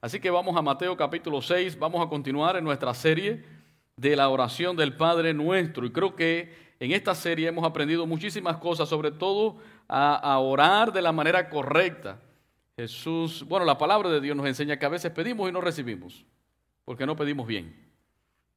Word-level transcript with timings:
Así 0.00 0.18
que 0.18 0.30
vamos 0.30 0.56
a 0.56 0.62
Mateo 0.62 0.96
capítulo 0.96 1.42
6, 1.42 1.78
vamos 1.78 2.04
a 2.04 2.08
continuar 2.08 2.56
en 2.56 2.64
nuestra 2.64 2.94
serie 2.94 3.44
de 3.96 4.16
la 4.16 4.30
oración 4.30 4.74
del 4.74 4.96
Padre 4.96 5.34
nuestro. 5.34 5.84
Y 5.84 5.92
creo 5.92 6.16
que 6.16 6.54
en 6.80 6.92
esta 6.92 7.14
serie 7.14 7.48
hemos 7.48 7.64
aprendido 7.64 8.06
muchísimas 8.06 8.56
cosas, 8.56 8.88
sobre 8.88 9.10
todo 9.10 9.58
a, 9.88 10.38
orar 10.38 10.90
de 10.94 11.02
la 11.02 11.12
manera 11.12 11.50
correcta. 11.50 12.18
Jesús, 12.78 13.44
bueno, 13.46 13.66
la 13.66 13.76
palabra 13.76 14.08
de 14.08 14.22
Dios 14.22 14.34
nos 14.34 14.46
enseña 14.46 14.78
que 14.78 14.86
a 14.86 14.88
veces 14.88 15.12
pedimos 15.12 15.50
y 15.50 15.52
no 15.52 15.60
recibimos, 15.60 16.24
porque 16.86 17.04
no 17.04 17.14
pedimos 17.14 17.46
bien. 17.46 17.76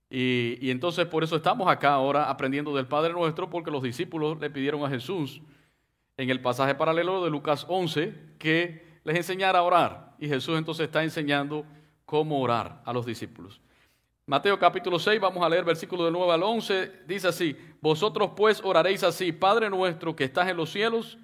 Y, 0.10 0.58
y, 0.62 0.72
entonces 0.72 1.06
por 1.08 1.26
eso 1.26 1.36
estamos 1.36 1.68
acá 1.68 1.94
ahora 1.94 2.30
aprendiendo 2.30 2.74
del 2.74 2.88
Padre 2.88 3.12
nuestro, 3.12 3.50
porque 3.50 3.70
los 3.70 3.84
discípulos 3.84 4.40
le 4.40 4.50
pidieron 4.50 4.86
a 4.86 4.90
Jesús 4.90 5.42
en 6.16 6.30
el 6.30 6.40
pasaje 6.40 6.74
paralelo 6.76 7.22
de 7.22 7.30
Lucas 7.30 7.66
11 7.68 8.14
que 8.40 8.94
les 9.04 9.18
enseñara 9.18 9.60
a 9.60 9.64
orar. 9.64 10.13
Y 10.24 10.30
Jesús 10.30 10.58
entonces 10.58 10.86
está 10.86 11.04
enseñando 11.04 11.66
cómo 12.06 12.40
orar 12.40 12.82
a 12.86 12.94
los 12.94 13.06
discípulos. 13.06 13.60
Mateo 14.26 14.58
capítulo 14.58 14.98
6, 14.98 15.20
vamos 15.20 15.44
a 15.44 15.50
leer 15.50 15.66
versículo 15.66 16.06
de 16.06 16.12
9 16.12 16.32
al 16.32 16.44
11, 16.44 17.02
dice 17.06 17.28
así, 17.28 17.58
vosotros 17.82 18.32
pues 18.34 18.62
oraréis 18.64 19.04
así, 19.04 19.34
Padre 19.34 19.70
nuestro 19.70 20.16
que 20.16 20.24
estás 20.24 20.48
en 20.48 20.56
los 20.56 20.72
cielos, 20.72 21.18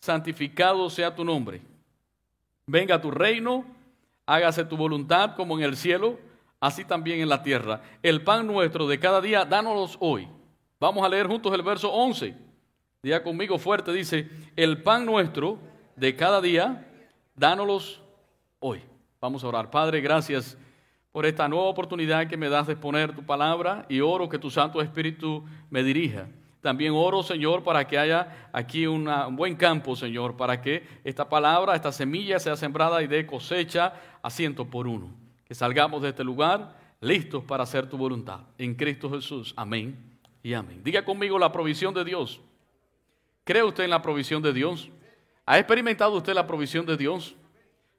santificado 0.00 0.90
sea 0.90 1.14
tu 1.14 1.24
nombre. 1.24 1.62
Venga 2.66 3.00
tu 3.00 3.12
reino, 3.12 3.64
hágase 4.26 4.64
tu 4.64 4.76
voluntad 4.76 5.36
como 5.36 5.56
en 5.56 5.62
el 5.62 5.76
cielo, 5.76 6.18
así 6.58 6.84
también 6.84 7.20
en 7.20 7.28
la 7.28 7.40
tierra. 7.40 7.82
El 8.02 8.24
pan 8.24 8.48
nuestro 8.48 8.88
de 8.88 8.98
cada 8.98 9.20
día, 9.20 9.44
dánoslo 9.44 9.96
hoy. 10.00 10.28
Vamos 10.80 11.04
a 11.04 11.08
leer 11.08 11.28
juntos 11.28 11.54
el 11.54 11.62
verso 11.62 11.92
11. 11.92 12.34
Diga 13.00 13.22
conmigo 13.22 13.60
fuerte, 13.60 13.92
dice, 13.92 14.28
el 14.56 14.82
pan 14.82 15.06
nuestro 15.06 15.56
de 15.94 16.16
cada 16.16 16.40
día, 16.40 16.84
dánoslos 17.36 18.00
hoy. 18.66 18.80
Vamos 19.20 19.44
a 19.44 19.48
orar. 19.48 19.70
Padre, 19.70 20.00
gracias 20.00 20.56
por 21.12 21.26
esta 21.26 21.46
nueva 21.48 21.66
oportunidad 21.66 22.26
que 22.26 22.38
me 22.38 22.48
das 22.48 22.66
de 22.66 22.72
exponer 22.72 23.14
tu 23.14 23.22
palabra 23.22 23.84
y 23.90 24.00
oro 24.00 24.26
que 24.26 24.38
tu 24.38 24.50
Santo 24.50 24.80
Espíritu 24.80 25.44
me 25.68 25.84
dirija. 25.84 26.28
También 26.62 26.94
oro, 26.94 27.22
Señor, 27.22 27.62
para 27.62 27.86
que 27.86 27.98
haya 27.98 28.48
aquí 28.54 28.86
un 28.86 29.06
buen 29.32 29.54
campo, 29.54 29.94
Señor, 29.94 30.38
para 30.38 30.62
que 30.62 30.82
esta 31.04 31.28
palabra, 31.28 31.74
esta 31.74 31.92
semilla 31.92 32.40
sea 32.40 32.56
sembrada 32.56 33.02
y 33.02 33.06
dé 33.06 33.26
cosecha 33.26 33.92
a 34.22 34.30
ciento 34.30 34.64
por 34.64 34.88
uno. 34.88 35.10
Que 35.44 35.54
salgamos 35.54 36.00
de 36.00 36.08
este 36.08 36.24
lugar 36.24 36.74
listos 37.02 37.44
para 37.44 37.64
hacer 37.64 37.86
tu 37.86 37.98
voluntad. 37.98 38.40
En 38.56 38.74
Cristo 38.74 39.10
Jesús. 39.10 39.52
Amén 39.58 40.18
y 40.42 40.54
amén. 40.54 40.80
Diga 40.82 41.04
conmigo 41.04 41.38
la 41.38 41.52
provisión 41.52 41.92
de 41.92 42.02
Dios. 42.02 42.40
¿Cree 43.44 43.62
usted 43.62 43.84
en 43.84 43.90
la 43.90 44.00
provisión 44.00 44.42
de 44.42 44.54
Dios? 44.54 44.88
¿Ha 45.44 45.58
experimentado 45.58 46.16
usted 46.16 46.32
la 46.32 46.46
provisión 46.46 46.86
de 46.86 46.96
Dios? 46.96 47.36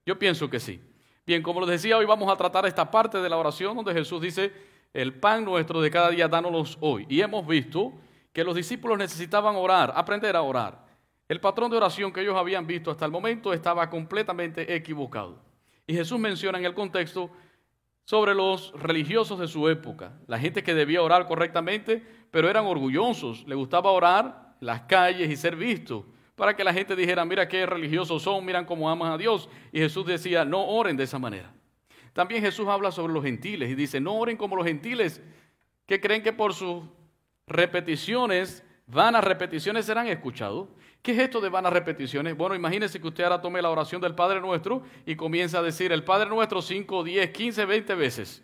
Yo 0.06 0.20
pienso 0.20 0.50
que 0.50 0.60
sí. 0.60 0.80
Bien, 1.26 1.42
como 1.42 1.62
les 1.62 1.70
decía, 1.70 1.98
hoy 1.98 2.06
vamos 2.06 2.32
a 2.32 2.38
tratar 2.38 2.66
esta 2.66 2.90
parte 2.92 3.20
de 3.20 3.30
la 3.30 3.38
oración 3.38 3.76
donde 3.76 3.94
Jesús 3.94 4.22
dice, 4.22 4.54
el 4.94 5.14
pan 5.14 5.44
nuestro 5.44 5.82
de 5.82 5.90
cada 5.90 6.10
día, 6.10 6.28
dánoslo 6.28 6.64
hoy. 6.80 7.06
Y 7.10 7.22
hemos 7.22 7.46
visto 7.48 7.94
que 8.32 8.44
los 8.44 8.56
discípulos 8.56 8.98
necesitaban 8.98 9.56
orar, 9.56 9.92
aprender 9.96 10.36
a 10.36 10.42
orar. 10.42 10.86
El 11.28 11.40
patrón 11.40 11.72
de 11.72 11.78
oración 11.78 12.14
que 12.14 12.22
ellos 12.22 12.38
habían 12.38 12.68
visto 12.68 12.92
hasta 12.92 13.06
el 13.06 13.12
momento 13.12 13.52
estaba 13.52 13.90
completamente 13.90 14.76
equivocado. 14.76 15.42
Y 15.88 15.96
Jesús 15.96 16.20
menciona 16.20 16.60
en 16.60 16.66
el 16.66 16.76
contexto 16.76 17.32
sobre 18.04 18.36
los 18.36 18.72
religiosos 18.74 19.40
de 19.40 19.48
su 19.48 19.68
época, 19.68 20.14
la 20.28 20.38
gente 20.38 20.62
que 20.62 20.76
debía 20.76 21.02
orar 21.02 21.26
correctamente, 21.26 22.06
pero 22.30 22.48
eran 22.48 22.66
orgullosos, 22.66 23.48
le 23.48 23.56
gustaba 23.56 23.90
orar 23.90 24.56
las 24.60 24.82
calles 24.82 25.30
y 25.30 25.36
ser 25.36 25.56
visto, 25.56 26.06
para 26.36 26.56
que 26.56 26.64
la 26.64 26.74
gente 26.74 26.96
dijera, 26.96 27.24
mira 27.26 27.48
qué 27.48 27.66
religiosos 27.66 28.22
son, 28.22 28.44
miran 28.46 28.66
cómo 28.66 28.90
aman 28.90 29.12
a 29.12 29.18
Dios. 29.18 29.50
Y 29.72 29.80
Jesús 29.80 30.06
decía, 30.06 30.46
no 30.46 30.66
oren 30.68 30.98
de 30.98 31.04
esa 31.04 31.18
manera. 31.18 31.52
También 32.14 32.42
Jesús 32.42 32.68
habla 32.68 32.92
sobre 32.92 33.14
los 33.14 33.24
gentiles 33.24 33.70
y 33.70 33.76
dice, 33.76 34.00
no 34.00 34.16
oren 34.16 34.38
como 34.38 34.56
los 34.56 34.66
gentiles, 34.66 35.22
que 35.86 36.00
creen 36.00 36.24
que 36.24 36.34
por 36.34 36.54
sus 36.54 36.84
repeticiones, 37.48 38.64
vanas 38.88 39.24
repeticiones 39.24 39.86
serán 39.86 40.08
escuchados. 40.08 40.70
¿Qué 41.02 41.12
es 41.12 41.20
esto 41.20 41.40
de 41.40 41.50
vanas 41.50 41.74
repeticiones? 41.74 42.36
Bueno, 42.36 42.56
imagínese 42.56 43.00
que 43.00 43.08
usted 43.08 43.24
ahora 43.24 43.42
tome 43.42 43.62
la 43.62 43.70
oración 43.70 44.02
del 44.02 44.16
Padre 44.16 44.42
Nuestro 44.42 44.84
y 45.06 45.16
comienza 45.16 45.60
a 45.60 45.62
decir 45.62 45.92
el 45.92 46.04
Padre 46.04 46.30
Nuestro 46.30 46.62
5, 46.62 47.04
10, 47.04 47.30
15, 47.30 47.66
20 47.66 47.96
veces. 47.96 48.44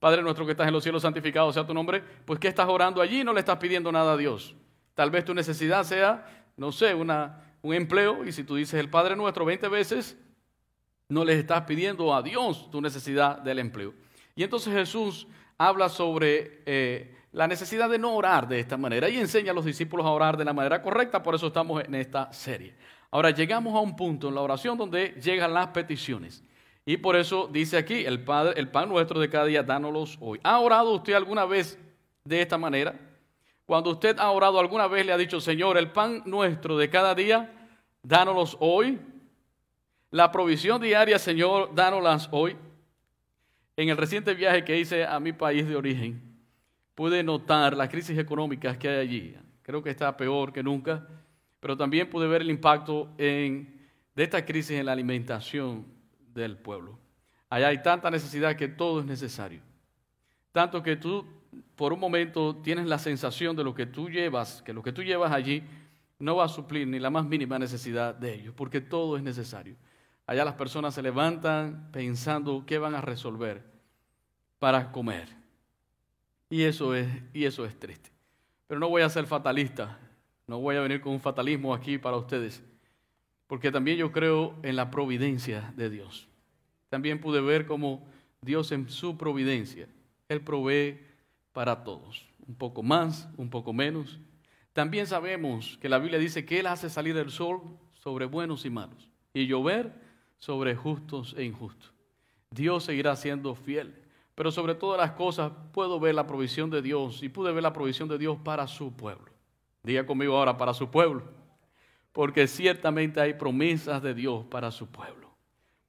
Padre 0.00 0.22
nuestro 0.22 0.46
que 0.46 0.52
estás 0.52 0.66
en 0.66 0.72
los 0.72 0.82
cielos, 0.82 1.02
santificado 1.02 1.52
sea 1.52 1.66
tu 1.66 1.74
nombre. 1.74 2.02
Pues 2.24 2.40
¿qué 2.40 2.48
estás 2.48 2.66
orando 2.68 3.02
allí? 3.02 3.22
No 3.22 3.34
le 3.34 3.40
estás 3.40 3.58
pidiendo 3.58 3.92
nada 3.92 4.14
a 4.14 4.16
Dios. 4.16 4.56
Tal 4.94 5.10
vez 5.10 5.26
tu 5.26 5.34
necesidad 5.34 5.84
sea, 5.84 6.39
no 6.60 6.72
sé, 6.72 6.94
una, 6.94 7.54
un 7.62 7.72
empleo 7.72 8.22
y 8.22 8.32
si 8.32 8.44
tú 8.44 8.54
dices 8.54 8.78
el 8.78 8.90
Padre 8.90 9.16
Nuestro 9.16 9.46
20 9.46 9.66
veces, 9.68 10.18
no 11.08 11.24
le 11.24 11.32
estás 11.32 11.62
pidiendo 11.62 12.14
a 12.14 12.20
Dios 12.20 12.70
tu 12.70 12.82
necesidad 12.82 13.38
del 13.38 13.60
empleo. 13.60 13.94
Y 14.34 14.42
entonces 14.42 14.74
Jesús 14.74 15.26
habla 15.56 15.88
sobre 15.88 16.62
eh, 16.66 17.16
la 17.32 17.48
necesidad 17.48 17.88
de 17.88 17.98
no 17.98 18.14
orar 18.14 18.46
de 18.46 18.60
esta 18.60 18.76
manera 18.76 19.08
y 19.08 19.16
enseña 19.16 19.52
a 19.52 19.54
los 19.54 19.64
discípulos 19.64 20.04
a 20.04 20.10
orar 20.10 20.36
de 20.36 20.44
la 20.44 20.52
manera 20.52 20.82
correcta, 20.82 21.22
por 21.22 21.34
eso 21.34 21.46
estamos 21.46 21.82
en 21.82 21.94
esta 21.94 22.30
serie. 22.30 22.74
Ahora 23.10 23.30
llegamos 23.30 23.74
a 23.74 23.80
un 23.80 23.96
punto 23.96 24.28
en 24.28 24.34
la 24.34 24.42
oración 24.42 24.76
donde 24.76 25.18
llegan 25.18 25.54
las 25.54 25.68
peticiones. 25.68 26.44
Y 26.84 26.98
por 26.98 27.16
eso 27.16 27.48
dice 27.50 27.78
aquí, 27.78 28.04
el, 28.04 28.22
padre, 28.22 28.60
el 28.60 28.68
pan 28.68 28.90
nuestro 28.90 29.18
de 29.18 29.30
cada 29.30 29.46
día, 29.46 29.62
dánoslos 29.62 30.18
hoy. 30.20 30.38
¿Ha 30.42 30.60
orado 30.60 30.92
usted 30.92 31.14
alguna 31.14 31.46
vez 31.46 31.78
de 32.22 32.42
esta 32.42 32.58
manera? 32.58 33.09
Cuando 33.70 33.90
usted 33.90 34.18
ha 34.18 34.32
orado 34.32 34.58
alguna 34.58 34.88
vez 34.88 35.06
le 35.06 35.12
ha 35.12 35.16
dicho, 35.16 35.40
Señor, 35.40 35.78
el 35.78 35.92
pan 35.92 36.24
nuestro 36.26 36.76
de 36.76 36.90
cada 36.90 37.14
día, 37.14 37.52
dánoslos 38.02 38.56
hoy. 38.58 38.98
La 40.10 40.32
provisión 40.32 40.82
diaria, 40.82 41.20
Señor, 41.20 41.72
dánoslas 41.72 42.28
hoy. 42.32 42.56
En 43.76 43.88
el 43.88 43.96
reciente 43.96 44.34
viaje 44.34 44.64
que 44.64 44.76
hice 44.76 45.04
a 45.04 45.20
mi 45.20 45.32
país 45.32 45.68
de 45.68 45.76
origen, 45.76 46.20
pude 46.96 47.22
notar 47.22 47.76
las 47.76 47.88
crisis 47.88 48.18
económicas 48.18 48.76
que 48.76 48.88
hay 48.88 48.96
allí. 48.96 49.36
Creo 49.62 49.80
que 49.80 49.90
está 49.90 50.16
peor 50.16 50.52
que 50.52 50.64
nunca, 50.64 51.06
pero 51.60 51.76
también 51.76 52.10
pude 52.10 52.26
ver 52.26 52.42
el 52.42 52.50
impacto 52.50 53.08
en, 53.18 53.88
de 54.16 54.24
esta 54.24 54.44
crisis 54.44 54.80
en 54.80 54.86
la 54.86 54.90
alimentación 54.94 55.86
del 56.34 56.56
pueblo. 56.56 56.98
Allá 57.48 57.68
hay 57.68 57.80
tanta 57.84 58.10
necesidad 58.10 58.56
que 58.56 58.66
todo 58.66 58.98
es 58.98 59.06
necesario. 59.06 59.60
Tanto 60.50 60.82
que 60.82 60.96
tú 60.96 61.24
por 61.76 61.92
un 61.92 62.00
momento 62.00 62.56
tienes 62.56 62.86
la 62.86 62.98
sensación 62.98 63.56
de 63.56 63.64
lo 63.64 63.74
que 63.74 63.86
tú 63.86 64.08
llevas, 64.08 64.62
que 64.62 64.72
lo 64.72 64.82
que 64.82 64.92
tú 64.92 65.02
llevas 65.02 65.32
allí 65.32 65.62
no 66.18 66.36
va 66.36 66.44
a 66.44 66.48
suplir 66.48 66.86
ni 66.86 66.98
la 66.98 67.10
más 67.10 67.24
mínima 67.24 67.58
necesidad 67.58 68.14
de 68.14 68.34
ellos, 68.34 68.54
porque 68.56 68.80
todo 68.80 69.16
es 69.16 69.22
necesario. 69.22 69.76
Allá 70.26 70.44
las 70.44 70.54
personas 70.54 70.94
se 70.94 71.02
levantan 71.02 71.90
pensando 71.90 72.64
qué 72.66 72.78
van 72.78 72.94
a 72.94 73.00
resolver 73.00 73.64
para 74.58 74.92
comer. 74.92 75.28
Y 76.50 76.62
eso 76.62 76.94
es, 76.94 77.08
y 77.32 77.44
eso 77.44 77.64
es 77.64 77.78
triste. 77.78 78.10
Pero 78.66 78.78
no 78.78 78.88
voy 78.88 79.02
a 79.02 79.08
ser 79.08 79.26
fatalista, 79.26 79.98
no 80.46 80.60
voy 80.60 80.76
a 80.76 80.80
venir 80.80 81.00
con 81.00 81.12
un 81.12 81.20
fatalismo 81.20 81.74
aquí 81.74 81.98
para 81.98 82.16
ustedes, 82.16 82.62
porque 83.46 83.72
también 83.72 83.96
yo 83.96 84.12
creo 84.12 84.54
en 84.62 84.76
la 84.76 84.90
providencia 84.90 85.72
de 85.76 85.90
Dios. 85.90 86.28
También 86.88 87.20
pude 87.20 87.40
ver 87.40 87.66
cómo 87.66 88.06
Dios 88.42 88.70
en 88.72 88.88
su 88.88 89.16
providencia, 89.16 89.88
Él 90.28 90.42
provee 90.42 91.00
para 91.52 91.84
todos, 91.84 92.28
un 92.46 92.54
poco 92.54 92.82
más, 92.82 93.28
un 93.36 93.50
poco 93.50 93.72
menos. 93.72 94.20
También 94.72 95.06
sabemos 95.06 95.78
que 95.80 95.88
la 95.88 95.98
Biblia 95.98 96.18
dice 96.18 96.44
que 96.44 96.60
Él 96.60 96.66
hace 96.66 96.88
salir 96.90 97.16
el 97.16 97.30
sol 97.30 97.60
sobre 97.94 98.26
buenos 98.26 98.64
y 98.64 98.70
malos 98.70 99.10
y 99.34 99.46
llover 99.46 99.94
sobre 100.38 100.74
justos 100.74 101.34
e 101.36 101.44
injustos. 101.44 101.92
Dios 102.50 102.84
seguirá 102.84 103.14
siendo 103.16 103.54
fiel, 103.54 103.94
pero 104.34 104.50
sobre 104.50 104.74
todas 104.74 104.98
las 104.98 105.12
cosas 105.12 105.52
puedo 105.72 106.00
ver 106.00 106.14
la 106.14 106.26
provisión 106.26 106.70
de 106.70 106.82
Dios 106.82 107.22
y 107.22 107.28
pude 107.28 107.52
ver 107.52 107.62
la 107.62 107.72
provisión 107.72 108.08
de 108.08 108.18
Dios 108.18 108.38
para 108.42 108.66
su 108.66 108.96
pueblo. 108.96 109.30
Diga 109.82 110.06
conmigo 110.06 110.36
ahora, 110.36 110.56
para 110.56 110.74
su 110.74 110.90
pueblo, 110.90 111.24
porque 112.12 112.46
ciertamente 112.46 113.20
hay 113.20 113.34
promesas 113.34 114.02
de 114.02 114.14
Dios 114.14 114.44
para 114.46 114.70
su 114.70 114.88
pueblo, 114.88 115.30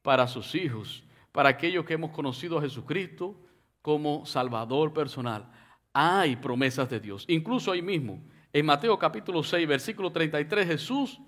para 0.02 0.28
sus 0.28 0.56
hijos, 0.56 1.04
para 1.32 1.50
aquellos 1.50 1.86
que 1.86 1.94
hemos 1.94 2.12
conocido 2.12 2.58
a 2.58 2.62
Jesucristo 2.62 3.36
como 3.82 4.26
Salvador 4.26 4.94
personal. 4.94 5.50
Hay 5.94 6.36
promesas 6.36 6.90
de 6.90 7.00
Dios. 7.00 7.26
Incluso 7.28 7.72
ahí 7.72 7.82
mismo, 7.82 8.24
en 8.54 8.66
Mateo 8.66 8.98
capítulo 8.98 9.44
6, 9.44 9.68
versículo 9.68 10.12
33, 10.12 10.68
Jesús, 10.68 11.20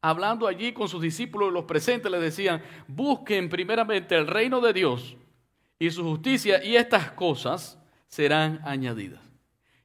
hablando 0.00 0.46
allí 0.46 0.72
con 0.72 0.88
sus 0.88 1.02
discípulos, 1.02 1.52
los 1.52 1.64
presentes, 1.64 2.10
les 2.10 2.20
decían, 2.20 2.62
busquen 2.88 3.48
primeramente 3.48 4.16
el 4.16 4.26
reino 4.26 4.60
de 4.60 4.72
Dios 4.72 5.16
y 5.78 5.90
su 5.90 6.02
justicia 6.04 6.62
y 6.62 6.76
estas 6.76 7.12
cosas 7.12 7.78
serán 8.08 8.60
añadidas. 8.64 9.20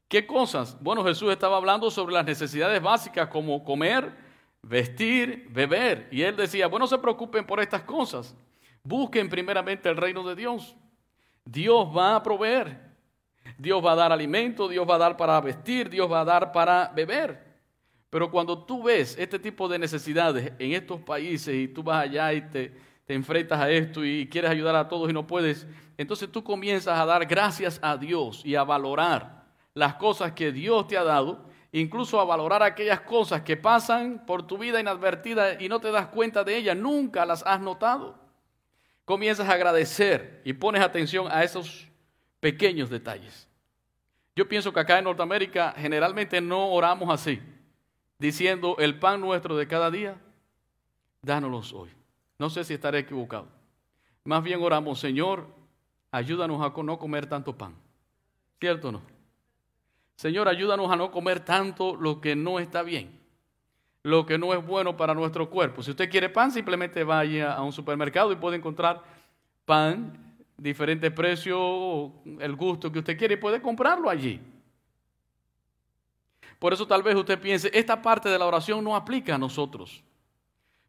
¿Qué 0.08 0.26
cosas? 0.28 0.78
Bueno, 0.82 1.04
Jesús 1.04 1.32
estaba 1.32 1.58
hablando 1.58 1.90
sobre 1.90 2.14
las 2.14 2.26
necesidades 2.26 2.82
básicas 2.82 3.28
como 3.30 3.64
comer, 3.64 4.14
vestir, 4.62 5.48
beber. 5.50 6.08
Y 6.12 6.22
él 6.22 6.36
decía, 6.36 6.68
bueno, 6.68 6.84
no 6.84 6.88
se 6.88 6.98
preocupen 6.98 7.46
por 7.46 7.60
estas 7.60 7.84
cosas. 7.84 8.36
Busquen 8.84 9.30
primeramente 9.30 9.90
el 9.90 9.98
reino 9.98 10.24
de 10.24 10.36
Dios 10.36 10.76
Dios 11.46 11.88
va 11.96 12.16
a 12.16 12.24
proveer. 12.24 12.86
Dios 13.58 13.84
va 13.84 13.94
a 13.94 13.96
dar 13.96 14.12
alimento, 14.12 14.68
Dios 14.68 14.90
va 14.90 14.96
a 14.96 15.00
dar 15.00 15.16
para 15.16 15.40
vestir, 15.40 15.90
Dios 15.90 16.12
va 16.12 16.22
a 16.22 16.26
dar 16.26 16.52
para 16.52 16.92
beber. 16.94 17.46
Pero 18.10 18.32
cuando 18.32 18.66
tú 18.66 18.84
ves 18.84 19.16
este 19.18 19.40
tipo 19.40 19.68
de 19.68 19.80
necesidades 19.80 20.52
en 20.60 20.74
estos 20.74 21.00
países 21.02 21.54
y 21.56 21.68
tú 21.68 21.84
vas 21.84 22.04
allá 22.04 22.34
y 22.34 22.42
te, 22.50 22.74
te 23.06 23.14
enfrentas 23.14 23.60
a 23.60 23.70
esto 23.70 24.04
y 24.04 24.28
quieres 24.28 24.52
ayudar 24.52 24.76
a 24.76 24.88
todos 24.88 25.10
y 25.10 25.14
no 25.14 25.28
puedes, 25.28 25.68
entonces 25.98 26.32
tú 26.32 26.44
comienzas 26.44 27.00
a 27.00 27.06
dar 27.06 27.26
gracias 27.26 27.80
a 27.82 27.98
Dios 27.98 28.42
y 28.44 28.56
a 28.56 28.64
valorar 28.64 29.46
las 29.74 29.96
cosas 29.96 30.32
que 30.32 30.52
Dios 30.52 30.88
te 30.88 30.98
ha 30.98 31.04
dado, 31.04 31.46
incluso 31.72 32.20
a 32.20 32.26
valorar 32.26 32.64
aquellas 32.64 33.02
cosas 33.02 33.42
que 33.42 33.58
pasan 33.58 34.26
por 34.26 34.48
tu 34.48 34.58
vida 34.58 34.80
inadvertida 34.80 35.62
y 35.62 35.70
no 35.70 35.80
te 35.80 35.92
das 35.92 36.08
cuenta 36.08 36.44
de 36.44 36.58
ellas, 36.58 36.76
nunca 36.76 37.26
las 37.26 37.44
has 37.46 37.60
notado. 37.60 38.25
Comienzas 39.06 39.48
a 39.48 39.54
agradecer 39.54 40.42
y 40.44 40.54
pones 40.54 40.82
atención 40.82 41.28
a 41.30 41.44
esos 41.44 41.88
pequeños 42.40 42.90
detalles. 42.90 43.48
Yo 44.36 44.48
pienso 44.50 44.74
que 44.74 44.80
acá 44.80 44.98
en 44.98 45.06
Norteamérica 45.06 45.74
generalmente 45.78 46.42
no 46.42 46.72
oramos 46.72 47.10
así, 47.10 47.40
diciendo 48.20 48.76
el 48.80 49.00
pan 49.00 49.22
nuestro 49.22 49.56
de 49.56 49.68
cada 49.68 49.90
día, 49.90 50.18
dánoslos 51.22 51.72
hoy. 51.72 51.90
No 52.38 52.50
sé 52.50 52.64
si 52.64 52.74
estaré 52.74 53.00
equivocado. 53.00 53.48
Más 54.24 54.44
bien 54.44 54.62
oramos, 54.62 55.00
Señor, 55.00 55.48
ayúdanos 56.12 56.62
a 56.62 56.84
no 56.84 57.00
comer 57.00 57.28
tanto 57.28 57.56
pan. 57.56 57.76
¿Cierto 58.60 58.90
o 58.90 58.92
no? 58.92 59.02
Señor, 60.16 60.48
ayúdanos 60.48 60.92
a 60.92 60.96
no 60.96 61.12
comer 61.12 61.42
tanto 61.42 61.96
lo 61.96 62.22
que 62.22 62.36
no 62.36 62.60
está 62.60 62.82
bien, 62.82 63.20
lo 64.06 64.26
que 64.26 64.38
no 64.38 64.54
es 64.54 64.66
bueno 64.66 64.96
para 64.96 65.14
nuestro 65.14 65.50
cuerpo. 65.50 65.82
Si 65.82 65.92
usted 65.92 66.10
quiere 66.10 66.30
pan, 66.30 66.52
simplemente 66.52 67.04
vaya 67.04 67.54
a 67.54 67.64
un 67.64 67.72
supermercado 67.72 68.32
y 68.32 68.36
puede 68.36 68.58
encontrar 68.58 69.04
pan, 69.66 70.36
diferentes 70.58 71.12
precios, 71.12 72.12
el 72.40 72.56
gusto 72.56 72.92
que 72.92 73.00
usted 73.00 73.18
quiere 73.18 73.34
y 73.34 73.38
puede 73.38 73.62
comprarlo 73.62 74.10
allí. 74.10 74.40
Por 76.60 76.72
eso 76.72 76.86
tal 76.86 77.04
vez 77.04 77.16
usted 77.16 77.40
piense, 77.40 77.70
esta 77.74 78.02
parte 78.02 78.30
de 78.30 78.40
la 78.40 78.46
oración 78.46 78.84
no 78.84 78.96
aplica 78.96 79.36
a 79.36 79.38
nosotros 79.38 80.04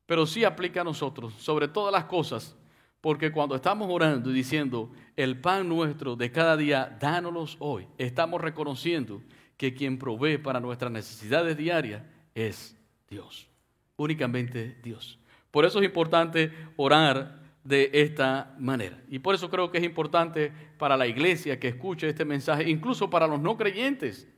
pero 0.07 0.25
sí 0.25 0.45
aplica 0.45 0.81
a 0.81 0.85
nosotros, 0.85 1.35
sobre 1.35 1.69
todas 1.69 1.93
las 1.93 2.05
cosas, 2.05 2.57
porque 3.01 3.33
cuando 3.33 3.55
estamos 3.55 3.89
orando 3.91 4.31
y 4.31 4.35
diciendo, 4.35 4.91
el 5.17 5.41
pan 5.41 5.69
nuestro 5.69 6.17
de 6.17 6.31
cada 6.31 6.57
día, 6.57 6.97
dánoslos 7.01 7.57
hoy, 7.59 7.87
estamos 7.99 8.41
reconociendo 8.41 9.21
que 9.57 9.75
quien 9.75 9.99
provee 9.99 10.39
para 10.39 10.61
nuestras 10.61 10.93
necesidades 10.93 11.57
diarias 11.57 12.03
es 12.35 12.76
Dios, 13.09 13.49
únicamente 13.97 14.77
Dios. 14.83 15.19
Por 15.51 15.65
eso 15.65 15.79
es 15.79 15.85
importante 15.85 16.53
orar 16.77 17.41
de 17.65 17.91
esta 17.93 18.55
manera. 18.59 19.03
Y 19.09 19.19
por 19.19 19.35
eso 19.35 19.51
creo 19.51 19.71
que 19.71 19.79
es 19.79 19.85
importante 19.85 20.53
para 20.79 20.97
la 20.97 21.07
iglesia 21.07 21.59
que 21.59 21.69
escuche 21.69 22.09
este 22.09 22.25
mensaje, 22.25 22.69
incluso 22.69 23.11
para 23.11 23.27
los 23.27 23.41
no 23.41 23.57
creyentes 23.57 24.29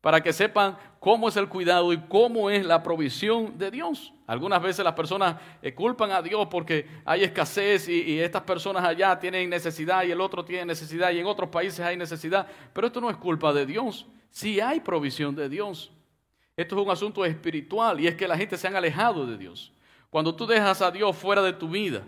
para 0.00 0.22
que 0.22 0.32
sepan 0.32 0.78
cómo 1.00 1.28
es 1.28 1.36
el 1.36 1.48
cuidado 1.48 1.92
y 1.92 1.98
cómo 1.98 2.50
es 2.50 2.64
la 2.64 2.82
provisión 2.82 3.58
de 3.58 3.70
Dios. 3.70 4.12
Algunas 4.26 4.62
veces 4.62 4.84
las 4.84 4.94
personas 4.94 5.36
eh, 5.60 5.74
culpan 5.74 6.12
a 6.12 6.22
Dios 6.22 6.46
porque 6.50 6.86
hay 7.04 7.24
escasez 7.24 7.88
y, 7.88 8.20
estas 8.20 8.42
personas 8.42 8.84
allá 8.84 9.18
tienen 9.18 9.50
necesidad 9.50 10.04
y 10.04 10.10
el 10.10 10.20
otro 10.20 10.44
tiene 10.44 10.66
necesidad 10.66 11.10
y 11.10 11.18
en 11.18 11.26
otros 11.26 11.48
países 11.48 11.80
hay 11.80 11.96
necesidad, 11.96 12.46
pero 12.72 12.86
esto 12.86 13.00
no 13.00 13.10
es 13.10 13.16
culpa 13.16 13.52
de 13.52 13.66
Dios, 13.66 14.06
sí 14.30 14.60
hay 14.60 14.80
provisión 14.80 15.34
de 15.34 15.48
Dios. 15.48 15.90
Esto 16.58 16.74
es 16.74 16.84
un 16.84 16.90
asunto 16.90 17.24
espiritual 17.24 18.00
y 18.00 18.08
es 18.08 18.16
que 18.16 18.26
la 18.26 18.36
gente 18.36 18.56
se 18.56 18.66
han 18.66 18.74
alejado 18.74 19.24
de 19.24 19.38
Dios. 19.38 19.72
Cuando 20.10 20.34
tú 20.34 20.44
dejas 20.44 20.82
a 20.82 20.90
Dios 20.90 21.16
fuera 21.16 21.40
de 21.40 21.52
tu 21.52 21.68
vida, 21.68 22.02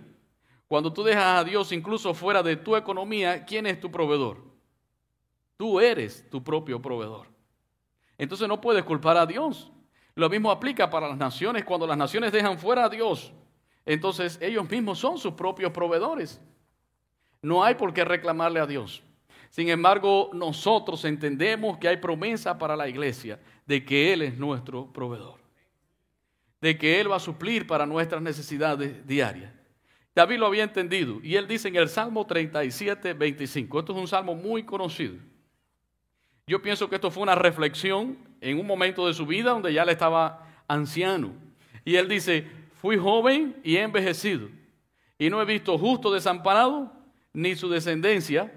cuando 0.67 0.93
tú 0.93 1.05
dejas 1.05 1.39
a 1.39 1.45
Dios 1.45 1.71
incluso 1.71 2.13
fuera 2.15 2.43
de 2.43 2.57
tu 2.57 2.75
economía, 2.75 3.45
¿quién 3.45 3.65
es 3.67 3.79
tu 3.79 3.93
proveedor? 3.93 4.39
Tú 5.57 5.79
eres 5.79 6.29
tu 6.29 6.43
propio 6.43 6.83
proveedor. 6.83 7.29
Entonces 8.19 8.49
no 8.49 8.61
puedes 8.61 8.83
culpar 8.83 9.17
a 9.19 9.25
Dios. 9.25 9.71
Lo 10.17 10.29
mismo 10.29 10.51
aplica 10.51 10.91
para 10.91 11.07
las 11.07 11.17
naciones. 11.17 11.65
Cuando 11.65 11.87
las 11.87 11.97
naciones 11.97 12.33
dejan 12.33 12.59
fuera 12.59 12.87
a 12.87 12.89
Dios, 12.89 13.33
entonces 13.87 14.37
ellos 14.43 14.69
mismos 14.69 14.99
son 14.99 15.17
sus 15.17 15.35
propios 15.35 15.71
proveedores. 15.71 16.41
No 17.41 17.63
hay 17.63 17.77
por 17.77 17.95
qué 17.95 18.05
reclamarle 18.05 18.59
a 18.59 18.67
Dios. 18.67 19.01
Sin 19.51 19.69
embargo, 19.69 20.31
nosotros 20.33 21.05
entendemos 21.05 21.77
que 21.79 21.89
hay 21.89 21.97
promesa 21.97 22.57
para 22.57 22.77
la 22.77 22.89
iglesia 22.89 23.39
de 23.67 23.85
que 23.85 24.13
Él 24.13 24.23
es 24.23 24.39
nuestro 24.39 24.93
proveedor, 24.93 25.41
de 26.61 26.79
que 26.79 27.01
Él 27.01 27.11
va 27.11 27.17
a 27.17 27.21
suplir 27.21 27.67
para 27.67 27.85
nuestras 27.85 28.23
necesidades 28.23 29.07
diarias. 29.07 29.53
David 30.15 30.39
lo 30.39 30.47
había 30.47 30.65
entendido 30.65 31.21
y 31.23 31.37
él 31.37 31.47
dice 31.47 31.69
en 31.69 31.77
el 31.77 31.89
Salmo 31.89 32.27
37, 32.27 33.15
25, 33.15 33.79
esto 33.79 33.93
es 33.93 33.99
un 33.99 34.09
salmo 34.09 34.35
muy 34.35 34.65
conocido. 34.65 35.15
Yo 36.47 36.61
pienso 36.61 36.89
que 36.89 36.97
esto 36.97 37.11
fue 37.11 37.23
una 37.23 37.37
reflexión 37.37 38.19
en 38.41 38.59
un 38.59 38.67
momento 38.67 39.07
de 39.07 39.15
su 39.15 39.25
vida 39.25 39.51
donde 39.51 39.73
ya 39.73 39.85
le 39.85 39.93
estaba 39.93 40.47
anciano. 40.67 41.33
Y 41.85 41.95
él 41.95 42.09
dice, 42.09 42.47
fui 42.75 42.97
joven 42.97 43.57
y 43.63 43.77
he 43.77 43.83
envejecido, 43.83 44.49
y 45.19 45.31
no 45.31 45.41
he 45.41 45.45
visto 45.45 45.79
justo 45.79 46.13
desamparado, 46.13 46.93
ni 47.33 47.55
su 47.55 47.69
descendencia 47.69 48.53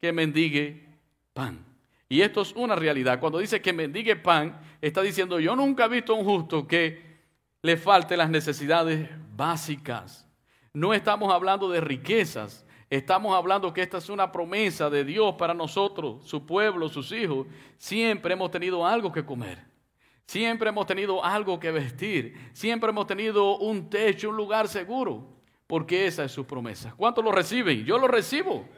que 0.00 0.12
mendigue 0.12 0.86
pan. 1.32 1.64
Y 2.08 2.22
esto 2.22 2.42
es 2.42 2.52
una 2.52 2.74
realidad. 2.74 3.20
Cuando 3.20 3.38
dice 3.38 3.60
que 3.60 3.72
mendigue 3.72 4.16
pan, 4.16 4.60
está 4.80 5.02
diciendo, 5.02 5.38
yo 5.38 5.54
nunca 5.54 5.84
he 5.84 5.88
visto 5.88 6.12
a 6.12 6.16
un 6.16 6.24
justo 6.24 6.66
que 6.66 7.18
le 7.62 7.76
falte 7.76 8.16
las 8.16 8.30
necesidades 8.30 9.08
básicas. 9.36 10.26
No 10.72 10.94
estamos 10.94 11.32
hablando 11.32 11.68
de 11.68 11.80
riquezas, 11.80 12.64
Estamos 12.90 13.36
hablando 13.36 13.72
que 13.72 13.82
esta 13.82 13.98
es 13.98 14.08
una 14.08 14.32
promesa 14.32 14.90
de 14.90 15.04
Dios 15.04 15.36
para 15.36 15.54
nosotros, 15.54 16.24
su 16.24 16.44
pueblo, 16.44 16.88
sus 16.88 17.12
hijos. 17.12 17.46
Siempre 17.78 18.32
hemos 18.32 18.50
tenido 18.50 18.84
algo 18.84 19.12
que 19.12 19.24
comer. 19.24 19.64
Siempre 20.26 20.70
hemos 20.70 20.86
tenido 20.86 21.24
algo 21.24 21.60
que 21.60 21.70
vestir. 21.70 22.50
Siempre 22.52 22.90
hemos 22.90 23.06
tenido 23.06 23.58
un 23.58 23.88
techo, 23.88 24.30
un 24.30 24.36
lugar 24.36 24.66
seguro. 24.66 25.24
Porque 25.68 26.08
esa 26.08 26.24
es 26.24 26.32
su 26.32 26.44
promesa. 26.44 26.92
¿Cuántos 26.96 27.24
lo 27.24 27.30
reciben? 27.30 27.84
Yo 27.84 27.96
lo 27.96 28.08
recibo. 28.08 28.68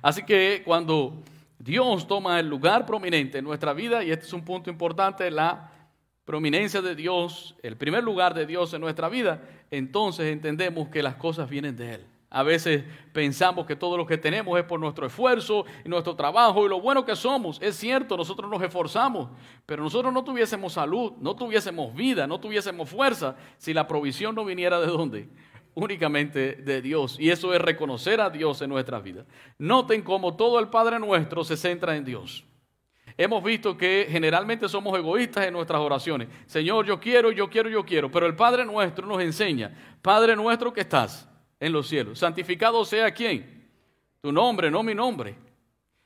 Así 0.00 0.22
que 0.22 0.62
cuando 0.64 1.22
Dios 1.58 2.06
toma 2.06 2.40
el 2.40 2.48
lugar 2.48 2.86
prominente 2.86 3.38
en 3.38 3.44
nuestra 3.44 3.72
vida, 3.72 4.02
y 4.02 4.10
este 4.10 4.26
es 4.26 4.32
un 4.32 4.44
punto 4.44 4.70
importante, 4.70 5.30
la 5.30 5.70
prominencia 6.24 6.80
de 6.80 6.94
Dios, 6.94 7.54
el 7.62 7.76
primer 7.76 8.02
lugar 8.02 8.34
de 8.34 8.46
Dios 8.46 8.72
en 8.74 8.80
nuestra 8.80 9.08
vida, 9.08 9.42
entonces 9.70 10.32
entendemos 10.32 10.88
que 10.88 11.02
las 11.02 11.16
cosas 11.16 11.48
vienen 11.48 11.76
de 11.76 11.94
Él. 11.94 12.06
A 12.34 12.42
veces 12.42 12.82
pensamos 13.12 13.66
que 13.66 13.76
todo 13.76 13.98
lo 13.98 14.06
que 14.06 14.16
tenemos 14.16 14.58
es 14.58 14.64
por 14.64 14.80
nuestro 14.80 15.06
esfuerzo 15.06 15.66
y 15.84 15.88
nuestro 15.90 16.16
trabajo 16.16 16.64
y 16.64 16.68
lo 16.68 16.80
bueno 16.80 17.04
que 17.04 17.14
somos. 17.14 17.58
Es 17.60 17.76
cierto, 17.76 18.16
nosotros 18.16 18.50
nos 18.50 18.62
esforzamos, 18.62 19.28
pero 19.66 19.82
nosotros 19.82 20.14
no 20.14 20.24
tuviésemos 20.24 20.72
salud, 20.72 21.12
no 21.20 21.36
tuviésemos 21.36 21.94
vida, 21.94 22.26
no 22.26 22.40
tuviésemos 22.40 22.88
fuerza 22.88 23.36
si 23.58 23.74
la 23.74 23.86
provisión 23.86 24.34
no 24.34 24.46
viniera 24.46 24.80
de 24.80 24.86
dónde? 24.86 25.28
Únicamente 25.74 26.54
de 26.56 26.82
Dios. 26.82 27.16
Y 27.18 27.30
eso 27.30 27.54
es 27.54 27.60
reconocer 27.60 28.20
a 28.20 28.30
Dios 28.30 28.60
en 28.62 28.70
nuestras 28.70 29.02
vidas. 29.02 29.26
Noten 29.58 30.02
cómo 30.02 30.36
todo 30.36 30.58
el 30.58 30.68
Padre 30.68 30.98
nuestro 30.98 31.44
se 31.44 31.56
centra 31.56 31.96
en 31.96 32.04
Dios. 32.04 32.44
Hemos 33.16 33.42
visto 33.42 33.76
que 33.76 34.06
generalmente 34.10 34.68
somos 34.68 34.96
egoístas 34.98 35.46
en 35.46 35.52
nuestras 35.52 35.80
oraciones. 35.80 36.28
Señor, 36.46 36.86
yo 36.86 36.98
quiero, 36.98 37.30
yo 37.30 37.48
quiero, 37.48 37.68
yo 37.68 37.84
quiero. 37.84 38.10
Pero 38.10 38.26
el 38.26 38.36
Padre 38.36 38.64
nuestro 38.64 39.06
nos 39.06 39.20
enseña, 39.22 39.96
Padre 40.00 40.36
nuestro 40.36 40.72
que 40.72 40.80
estás 40.80 41.28
en 41.60 41.72
los 41.72 41.88
cielos. 41.88 42.18
Santificado 42.18 42.84
sea 42.84 43.10
quién? 43.12 43.70
Tu 44.20 44.32
nombre, 44.32 44.70
no 44.70 44.82
mi 44.82 44.94
nombre. 44.94 45.36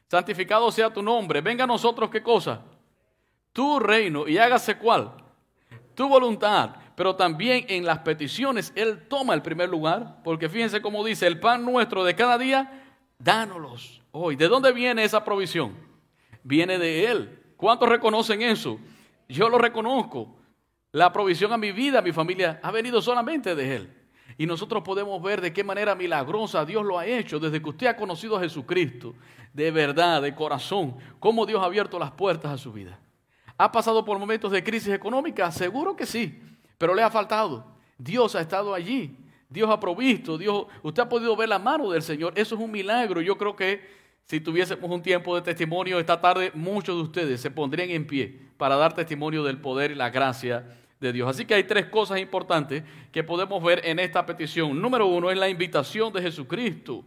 Santificado 0.09 0.71
sea 0.71 0.93
tu 0.93 1.03
nombre. 1.03 1.41
Venga 1.41 1.65
a 1.65 1.67
nosotros 1.67 2.11
qué 2.11 2.23
cosa? 2.23 2.63
Tu 3.53 3.79
reino 3.79 4.29
y 4.29 4.39
hágase 4.39 4.77
cuál? 4.77 5.13
Tu 5.95 6.09
voluntad. 6.09 6.77
Pero 6.97 7.15
también 7.15 7.67
en 7.69 7.85
las 7.85 8.01
peticiones 8.01 8.73
Él 8.75 9.07
toma 9.07 9.35
el 9.35 9.43
primer 9.43 9.69
lugar, 9.69 10.23
porque 10.25 10.49
fíjense 10.49 10.81
cómo 10.81 11.05
dice, 11.05 11.27
el 11.27 11.39
pan 11.39 11.65
nuestro 11.65 12.03
de 12.03 12.17
cada 12.17 12.39
día, 12.39 12.83
dánoslos 13.19 14.03
hoy. 14.11 14.35
¿De 14.35 14.49
dónde 14.49 14.73
viene 14.73 15.05
esa 15.05 15.23
provisión? 15.23 15.77
Viene 16.43 16.79
de 16.79 17.07
Él. 17.07 17.39
¿Cuántos 17.57 17.89
reconocen 17.89 18.43
eso? 18.43 18.81
Yo 19.29 19.49
lo 19.49 19.59
reconozco. 19.59 20.37
La 20.93 21.13
provisión 21.13 21.53
a 21.53 21.59
mi 21.59 21.71
vida, 21.71 21.99
a 21.99 22.03
mi 22.03 22.13
familia, 22.13 22.59
ha 22.63 22.71
venido 22.71 23.03
solamente 23.03 23.55
de 23.55 23.77
Él. 23.77 23.93
Y 24.39 24.47
nosotros 24.47 24.83
podemos 24.83 25.23
ver 25.23 25.41
de 25.41 25.53
qué 25.53 25.65
manera 25.65 25.95
milagrosa 25.95 26.65
Dios 26.65 26.85
lo 26.85 26.99
ha 26.99 27.07
hecho 27.07 27.39
desde 27.39 27.61
que 27.61 27.69
usted 27.69 27.87
ha 27.87 27.97
conocido 27.97 28.37
a 28.37 28.41
Jesucristo, 28.41 29.15
de 29.53 29.71
verdad, 29.71 30.23
de 30.23 30.35
corazón, 30.35 30.97
cómo 31.21 31.47
Dios 31.47 31.63
ha 31.63 31.67
abierto 31.67 31.99
las 31.99 32.11
puertas 32.13 32.53
a 32.53 32.59
su 32.59 32.73
vida. 32.73 32.99
¿Ha 33.59 33.73
pasado 33.73 34.05
por 34.05 34.19
momentos 34.19 34.53
de 34.53 34.63
crisis 34.63 34.93
económica? 34.93 35.51
Seguro 35.51 35.97
que 35.97 36.05
sí, 36.05 36.39
pero 36.79 36.95
le 36.95 37.03
ha 37.03 37.11
faltado. 37.11 37.65
Dios 37.99 38.35
ha 38.35 38.41
estado 38.41 38.75
allí, 38.75 39.17
Dios 39.49 39.71
ha 39.71 39.81
provisto, 39.81 40.37
Dios, 40.37 40.67
usted 40.83 41.03
ha 41.03 41.09
podido 41.09 41.37
ver 41.37 41.49
la 41.49 41.59
mano 41.59 41.91
del 41.91 42.03
Señor. 42.03 42.33
Eso 42.37 42.55
es 42.55 42.61
un 42.61 42.71
milagro. 42.71 43.21
Yo 43.21 43.39
creo 43.39 43.55
que 43.55 43.97
si 44.25 44.41
tuviésemos 44.41 44.91
un 44.91 45.03
tiempo 45.03 45.37
de 45.37 45.43
testimonio 45.43 46.01
esta 46.01 46.21
tarde, 46.21 46.51
muchos 46.53 46.97
de 46.97 47.03
ustedes 47.03 47.41
se 47.41 47.51
pondrían 47.51 47.91
en 47.91 48.07
pie 48.07 48.41
para 48.57 48.77
dar 48.77 48.93
testimonio 48.93 49.45
del 49.45 49.59
poder 49.59 49.93
y 49.93 49.95
la 49.95 50.11
gracia 50.11 50.67
de 51.01 51.13
Dios. 51.13 51.29
Así 51.29 51.45
que 51.45 51.55
hay 51.55 51.65
tres 51.65 51.87
cosas 51.87 52.19
importantes 52.19 52.83
que 53.13 53.23
podemos 53.23 53.63
ver 53.63 53.83
en 53.85 53.99
esta 53.99 54.27
petición. 54.27 54.81
Número 54.81 55.07
uno 55.07 55.31
es 55.31 55.39
la 55.39 55.49
invitación 55.49 56.13
de 56.13 56.23
Jesucristo 56.23 57.05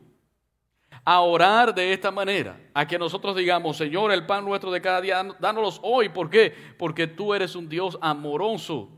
a 1.03 1.21
orar 1.21 1.73
de 1.73 1.91
esta 1.91 2.11
manera, 2.11 2.59
a 2.73 2.85
que 2.87 2.99
nosotros 2.99 3.35
digamos, 3.35 3.77
Señor, 3.77 4.11
el 4.11 4.25
pan 4.25 4.45
nuestro 4.45 4.71
de 4.71 4.81
cada 4.81 5.01
día, 5.01 5.25
dánoslos 5.39 5.79
hoy. 5.83 6.09
¿Por 6.09 6.29
qué? 6.29 6.53
Porque 6.77 7.07
tú 7.07 7.33
eres 7.33 7.55
un 7.55 7.67
Dios 7.67 7.97
amoroso. 8.01 8.89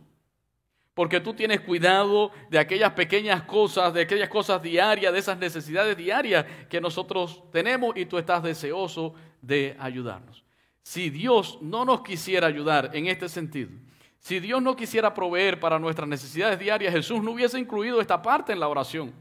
Porque 0.94 1.22
tú 1.22 1.34
tienes 1.34 1.62
cuidado 1.62 2.32
de 2.50 2.60
aquellas 2.60 2.92
pequeñas 2.94 3.44
cosas, 3.44 3.94
de 3.94 4.02
aquellas 4.02 4.30
cosas 4.30 4.62
diarias, 4.62 5.14
de 5.14 5.20
esas 5.20 5.38
necesidades 5.38 5.96
diarias 5.96 6.46
que 6.70 6.82
nosotros 6.82 7.44
tenemos 7.52 7.96
y 7.96 8.06
tú 8.06 8.18
estás 8.18 8.44
deseoso 8.44 9.14
de 9.42 9.76
ayudarnos. 9.80 10.44
Si 10.84 11.10
Dios 11.10 11.60
no 11.62 11.86
nos 11.86 12.02
quisiera 12.02 12.48
ayudar 12.48 12.90
en 12.94 13.08
este 13.08 13.30
sentido, 13.30 13.72
si 14.20 14.40
Dios 14.40 14.62
no 14.62 14.76
quisiera 14.76 15.14
proveer 15.14 15.60
para 15.60 15.80
nuestras 15.80 16.08
necesidades 16.08 16.60
diarias, 16.60 16.94
Jesús 16.94 17.24
no 17.24 17.32
hubiese 17.32 17.58
incluido 17.58 18.02
esta 18.02 18.22
parte 18.22 18.52
en 18.52 18.60
la 18.60 18.68
oración. 18.68 19.14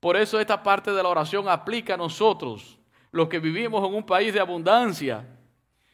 Por 0.00 0.16
eso 0.16 0.40
esta 0.40 0.62
parte 0.62 0.90
de 0.90 1.02
la 1.02 1.08
oración 1.08 1.48
aplica 1.48 1.94
a 1.94 1.96
nosotros, 1.96 2.78
los 3.12 3.28
que 3.28 3.38
vivimos 3.38 3.86
en 3.86 3.94
un 3.94 4.04
país 4.04 4.34
de 4.34 4.40
abundancia. 4.40 5.24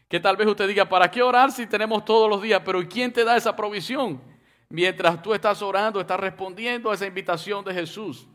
Que 0.09 0.19
tal 0.19 0.37
vez 0.37 0.47
usted 0.47 0.67
diga, 0.67 0.89
¿para 0.89 1.11
qué 1.11 1.23
orar 1.23 1.53
si 1.53 1.67
tenemos 1.67 2.05
todos 2.07 2.31
los 2.31 2.41
días? 2.41 2.63
Pero 2.65 2.81
¿quién 2.89 3.13
te 3.13 3.25
da 3.25 3.37
esa 3.37 3.55
provisión? 3.55 4.19
Mientras 4.71 5.23
tú 5.23 5.33
estás 5.33 5.63
orando, 5.63 6.01
estás 6.01 6.21
respondiendo 6.21 6.91
a 6.91 6.95
esa 6.95 7.07
invitación 7.07 7.65
de 7.65 7.73
Jesús. 7.73 8.29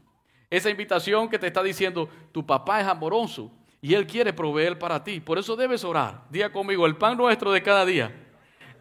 Esa 0.49 0.69
invitación 0.69 1.29
que 1.29 1.39
te 1.39 1.47
está 1.47 1.61
diciendo, 1.63 2.09
tu 2.31 2.45
papá 2.45 2.81
es 2.81 2.87
amoroso 2.87 3.51
y 3.81 3.93
Él 3.93 4.07
quiere 4.07 4.33
proveer 4.33 4.77
para 4.79 5.03
ti. 5.03 5.19
Por 5.19 5.37
eso 5.37 5.55
debes 5.55 5.83
orar. 5.83 6.25
Diga 6.29 6.51
conmigo, 6.51 6.85
el 6.85 6.95
pan 6.95 7.17
nuestro 7.17 7.51
de 7.51 7.61
cada 7.61 7.85
día, 7.85 8.13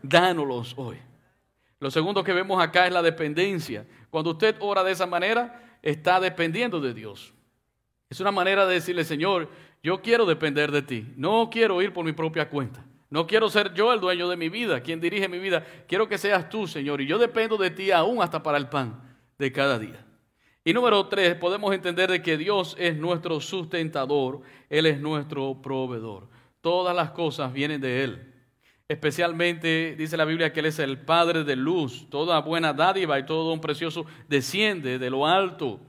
dánoslos 0.03 0.75
hoy. 0.77 0.99
Lo 1.79 1.91
segundo 1.91 2.23
que 2.23 2.33
vemos 2.33 2.63
acá 2.63 2.87
es 2.87 2.93
la 2.93 3.03
dependencia. 3.03 3.87
Cuando 4.11 4.31
usted 4.31 4.57
ora 4.61 4.85
de 4.85 4.93
esa 4.93 5.07
manera, 5.07 5.79
está 5.83 6.21
dependiendo 6.21 6.81
de 6.81 6.95
Dios. 6.95 7.35
Es 8.09 8.21
una 8.21 8.31
manera 8.31 8.67
de 8.67 8.75
decirle, 8.75 9.05
Señor, 9.05 9.49
yo 9.83 10.01
quiero 10.01 10.25
depender 10.27 10.71
de 10.71 10.83
ti. 10.83 11.13
No 11.17 11.51
quiero 11.51 11.83
ir 11.83 11.93
por 11.93 12.05
mi 12.05 12.13
propia 12.13 12.49
cuenta. 12.49 12.85
No 13.13 13.27
quiero 13.27 13.51
ser 13.51 13.75
yo 13.75 13.93
el 13.93 14.01
dueño 14.01 14.27
de 14.27 14.39
mi 14.39 14.49
vida, 14.49 14.81
quien 14.81 14.99
dirige 14.99 15.29
mi 15.29 15.39
vida. 15.39 15.63
Quiero 15.87 16.09
que 16.09 16.17
seas 16.17 16.49
tú, 16.49 16.67
Señor. 16.67 17.03
Y 17.03 17.07
yo 17.07 17.19
dependo 17.19 17.59
de 17.59 17.71
ti 17.71 17.91
aún 17.91 18.23
hasta 18.23 18.43
para 18.43 18.57
el 18.57 18.71
pan 18.71 19.03
de 19.39 19.53
cada 19.53 19.79
día. 19.79 20.03
Y 20.65 20.73
número 20.73 21.07
tres, 21.09 21.35
podemos 21.35 21.75
entender 21.75 22.11
de 22.11 22.23
que 22.23 22.39
Dios 22.39 22.75
es 22.79 22.97
nuestro 22.97 23.39
sustentador, 23.43 24.41
Él 24.71 24.87
es 24.87 24.99
nuestro 24.99 25.61
proveedor. 25.61 26.31
Todas 26.63 26.97
las 26.97 27.11
cosas 27.11 27.53
vienen 27.53 27.83
de 27.83 28.03
Él. 28.03 28.33
Especialmente 28.89 29.95
dice 29.95 30.17
la 30.17 30.25
Biblia 30.25 30.51
que 30.55 30.61
Él 30.61 30.67
es 30.67 30.79
el 30.79 30.99
Padre 30.99 31.45
de 31.45 31.55
luz. 31.55 32.09
Toda 32.09 32.41
buena 32.41 32.73
dádiva 32.73 33.19
y 33.19 33.27
todo 33.27 33.51
don 33.51 33.61
precioso 33.61 34.07
desciende 34.27 34.99
de 34.99 35.11
lo 35.11 35.27
alto. 35.27 35.81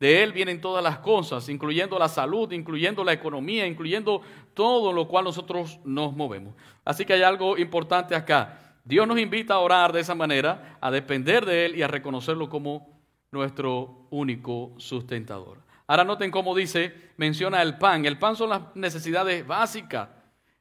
De 0.00 0.22
Él 0.22 0.32
vienen 0.32 0.62
todas 0.62 0.82
las 0.82 0.98
cosas, 0.98 1.48
incluyendo 1.50 1.98
la 1.98 2.08
salud, 2.08 2.50
incluyendo 2.52 3.04
la 3.04 3.12
economía, 3.12 3.66
incluyendo 3.66 4.22
todo 4.54 4.94
lo 4.94 5.06
cual 5.06 5.24
nosotros 5.24 5.78
nos 5.84 6.16
movemos. 6.16 6.54
Así 6.86 7.04
que 7.04 7.12
hay 7.12 7.22
algo 7.22 7.58
importante 7.58 8.14
acá. 8.14 8.58
Dios 8.82 9.06
nos 9.06 9.18
invita 9.18 9.54
a 9.54 9.58
orar 9.58 9.92
de 9.92 10.00
esa 10.00 10.14
manera, 10.14 10.78
a 10.80 10.90
depender 10.90 11.44
de 11.44 11.66
Él 11.66 11.76
y 11.76 11.82
a 11.82 11.86
reconocerlo 11.86 12.48
como 12.48 12.98
nuestro 13.30 14.06
único 14.10 14.72
sustentador. 14.78 15.58
Ahora 15.86 16.04
noten 16.04 16.30
cómo 16.30 16.54
dice, 16.54 16.94
menciona 17.18 17.60
el 17.60 17.76
pan. 17.76 18.06
El 18.06 18.18
pan 18.18 18.36
son 18.36 18.50
las 18.50 18.62
necesidades 18.74 19.46
básicas. 19.46 20.08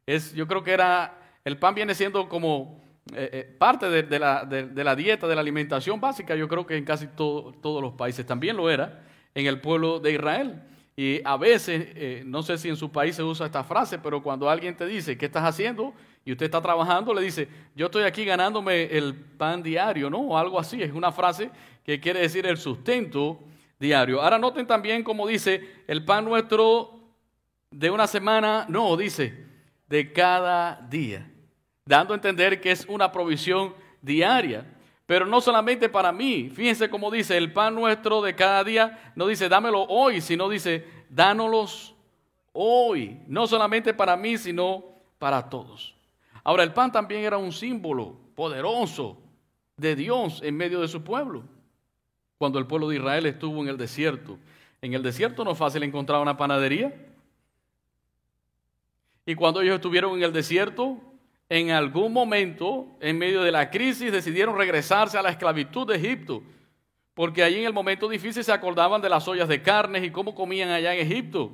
Es, 0.06 0.34
yo 0.34 0.48
creo 0.48 0.64
que 0.64 0.72
era, 0.72 1.18
el 1.46 1.58
pan 1.58 1.76
viene 1.76 1.96
siendo 1.96 2.28
como 2.28 2.82
eh, 3.16 3.30
eh, 3.32 3.56
parte 3.58 3.90
de, 3.90 4.20
la, 4.20 4.96
dieta, 4.96 5.28
de 5.28 5.36
la 5.36 5.42
alimentación 5.42 6.02
básica. 6.02 6.36
Yo 6.36 6.48
creo 6.48 6.66
que 6.66 6.76
en 6.76 6.84
casi 6.84 7.08
todos 7.08 7.82
los 7.82 7.94
países 7.94 8.26
también 8.26 8.58
lo 8.58 8.70
era, 8.70 9.04
en 9.34 9.46
el 9.46 9.62
pueblo 9.62 10.00
de 10.00 10.14
Israel. 10.14 10.62
Y 10.96 11.22
a 11.24 11.38
veces, 11.38 11.88
eh, 11.96 12.24
no 12.26 12.44
sé 12.44 12.58
si 12.58 12.68
en 12.68 12.76
su 12.76 12.92
país 12.92 13.16
se 13.16 13.24
usa 13.24 13.46
esta 13.46 13.64
frase, 13.64 14.00
pero 14.00 14.22
cuando 14.22 14.50
alguien 14.50 14.76
te 14.76 14.86
dice, 14.86 15.18
¿qué 15.18 15.28
estás 15.28 15.46
haciendo? 15.46 15.94
Y 16.26 16.34
usted 16.34 16.46
está 16.46 16.62
trabajando, 16.62 17.14
le 17.14 17.22
dice, 17.22 17.48
yo 17.74 17.86
estoy 17.86 18.04
aquí 18.04 18.26
ganándome 18.26 18.84
el 18.84 19.16
pan 19.16 19.64
diario, 19.64 20.10
¿no? 20.10 20.20
O 20.20 20.38
algo 20.38 20.60
así. 20.60 20.82
Es 20.82 20.92
una 20.92 21.12
frase 21.12 21.50
que 21.86 22.00
quiere 22.00 22.20
decir 22.20 22.46
el 22.46 22.58
sustento 22.58 23.40
diario. 23.80 24.22
Ahora 24.22 24.38
noten 24.38 24.68
también 24.68 25.04
cómo 25.04 25.26
dice, 25.26 25.84
el 25.88 26.04
pan 26.04 26.26
nuestro 26.26 27.00
de 27.72 27.90
una 27.90 28.08
semana, 28.08 28.66
no, 28.68 28.98
dice, 28.98 29.46
de 29.88 30.12
cada 30.12 30.86
día. 30.90 31.32
Dando 31.86 32.14
a 32.14 32.18
entender 32.18 32.60
que 32.60 32.72
es 32.72 32.86
una 32.88 33.12
provisión 33.12 33.74
diaria. 34.02 34.66
Pero 35.10 35.26
no 35.26 35.42
solamente 35.42 35.90
para 35.90 36.12
mí. 36.12 36.52
Fíjense 36.54 36.88
cómo 36.88 37.10
dice, 37.10 37.36
el 37.36 37.52
pan 37.52 37.74
nuestro 37.74 38.22
de 38.22 38.36
cada 38.36 38.64
día 38.64 39.12
no 39.16 39.26
dice 39.26 39.50
dámelo 39.50 39.82
hoy, 39.86 40.22
sino 40.22 40.48
dice 40.48 40.86
dánoslos 41.10 41.96
hoy. 42.54 43.20
No 43.26 43.48
solamente 43.48 43.92
para 43.96 44.16
mí, 44.16 44.38
sino 44.38 44.86
para 45.18 45.50
todos. 45.50 45.96
Ahora, 46.44 46.62
el 46.62 46.74
pan 46.74 46.92
también 46.92 47.24
era 47.24 47.40
un 47.40 47.52
símbolo 47.52 48.18
poderoso 48.36 49.18
de 49.78 49.96
Dios 49.96 50.44
en 50.44 50.56
medio 50.56 50.80
de 50.80 50.88
su 50.88 51.04
pueblo. 51.04 51.42
Cuando 52.38 52.60
el 52.60 52.68
pueblo 52.68 52.88
de 52.88 52.98
Israel 52.98 53.26
estuvo 53.26 53.64
en 53.64 53.68
el 53.70 53.78
desierto. 53.78 54.38
En 54.80 54.94
el 54.94 55.02
desierto 55.02 55.44
no 55.44 55.54
es 55.54 55.58
fácil 55.58 55.82
encontrar 55.82 56.22
una 56.22 56.38
panadería. 56.38 56.94
Y 59.26 59.34
cuando 59.34 59.60
ellos 59.62 59.74
estuvieron 59.74 60.16
en 60.16 60.22
el 60.22 60.34
desierto, 60.34 61.02
en 61.50 61.72
algún 61.72 62.14
momento, 62.14 62.86
en 63.02 63.18
medio 63.18 63.42
de 63.42 63.52
la 63.52 63.72
crisis, 63.72 64.12
decidieron 64.12 64.56
regresarse 64.56 65.18
a 65.18 65.24
la 65.24 65.32
esclavitud 65.32 65.88
de 65.88 65.96
Egipto, 65.96 66.44
porque 67.16 67.44
allí 67.44 67.58
en 67.58 67.66
el 67.66 67.74
momento 67.74 68.08
difícil 68.08 68.44
se 68.44 68.52
acordaban 68.52 69.02
de 69.02 69.10
las 69.10 69.28
ollas 69.28 69.50
de 69.50 69.62
carnes 69.62 70.04
y 70.04 70.12
cómo 70.12 70.36
comían 70.36 70.70
allá 70.70 70.94
en 70.94 71.00
Egipto. 71.00 71.52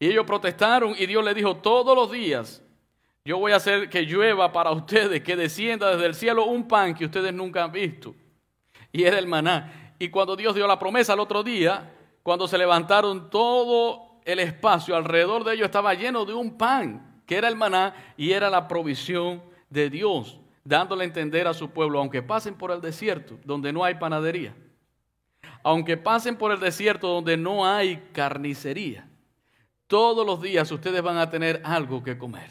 Y 0.00 0.08
ellos 0.08 0.26
protestaron 0.26 0.94
y 0.98 1.06
Dios 1.06 1.24
les 1.24 1.34
dijo, 1.36 1.56
todos 1.56 1.96
los 1.96 2.10
días 2.10 2.62
yo 3.24 3.38
voy 3.38 3.52
a 3.52 3.56
hacer 3.56 3.88
que 3.88 4.02
llueva 4.02 4.50
para 4.50 4.72
ustedes, 4.72 5.22
que 5.22 5.36
descienda 5.36 5.90
desde 5.92 6.06
el 6.06 6.14
cielo 6.14 6.46
un 6.46 6.66
pan 6.66 6.94
que 6.94 7.04
ustedes 7.04 7.32
nunca 7.32 7.62
han 7.62 7.70
visto. 7.70 8.14
Y 8.90 9.04
era 9.04 9.18
el 9.18 9.26
maná. 9.26 9.94
Y 9.98 10.08
cuando 10.08 10.34
Dios 10.34 10.54
dio 10.54 10.66
la 10.66 10.78
promesa 10.78 11.12
al 11.12 11.20
otro 11.20 11.42
día, 11.42 11.94
cuando 12.22 12.48
se 12.48 12.58
levantaron 12.58 13.30
todo 13.30 14.20
el 14.24 14.40
espacio 14.40 14.96
alrededor 14.96 15.44
de 15.44 15.54
ellos 15.54 15.66
estaba 15.66 15.94
lleno 15.94 16.24
de 16.24 16.34
un 16.34 16.58
pan 16.58 17.09
que 17.30 17.36
era 17.36 17.46
el 17.46 17.54
maná 17.54 17.94
y 18.16 18.32
era 18.32 18.50
la 18.50 18.66
provisión 18.66 19.40
de 19.68 19.88
Dios, 19.88 20.40
dándole 20.64 21.04
a 21.04 21.06
entender 21.06 21.46
a 21.46 21.54
su 21.54 21.70
pueblo, 21.70 22.00
aunque 22.00 22.24
pasen 22.24 22.56
por 22.56 22.72
el 22.72 22.80
desierto 22.80 23.38
donde 23.44 23.72
no 23.72 23.84
hay 23.84 23.94
panadería, 23.94 24.52
aunque 25.62 25.96
pasen 25.96 26.34
por 26.34 26.50
el 26.50 26.58
desierto 26.58 27.06
donde 27.06 27.36
no 27.36 27.64
hay 27.64 27.98
carnicería, 28.12 29.08
todos 29.86 30.26
los 30.26 30.42
días 30.42 30.72
ustedes 30.72 31.00
van 31.02 31.18
a 31.18 31.30
tener 31.30 31.62
algo 31.62 32.02
que 32.02 32.18
comer. 32.18 32.50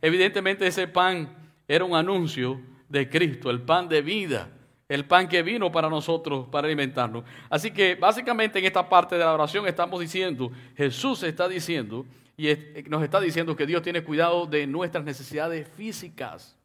Evidentemente 0.00 0.66
ese 0.66 0.88
pan 0.88 1.52
era 1.68 1.84
un 1.84 1.94
anuncio 1.94 2.58
de 2.88 3.10
Cristo, 3.10 3.50
el 3.50 3.60
pan 3.60 3.86
de 3.86 4.00
vida, 4.00 4.48
el 4.88 5.04
pan 5.04 5.28
que 5.28 5.42
vino 5.42 5.70
para 5.70 5.90
nosotros, 5.90 6.48
para 6.50 6.68
alimentarnos. 6.68 7.24
Así 7.50 7.70
que 7.70 7.96
básicamente 7.96 8.60
en 8.60 8.64
esta 8.64 8.88
parte 8.88 9.16
de 9.16 9.20
la 9.22 9.34
oración 9.34 9.66
estamos 9.66 10.00
diciendo, 10.00 10.50
Jesús 10.74 11.22
está 11.22 11.48
diciendo 11.48 12.06
y 12.48 12.82
nos 12.88 13.02
está 13.02 13.20
diciendo 13.20 13.54
que 13.54 13.66
Dios 13.66 13.82
tiene 13.82 14.02
cuidado 14.02 14.46
de 14.46 14.66
nuestras 14.66 15.04
necesidades 15.04 15.68
físicas, 15.68 16.56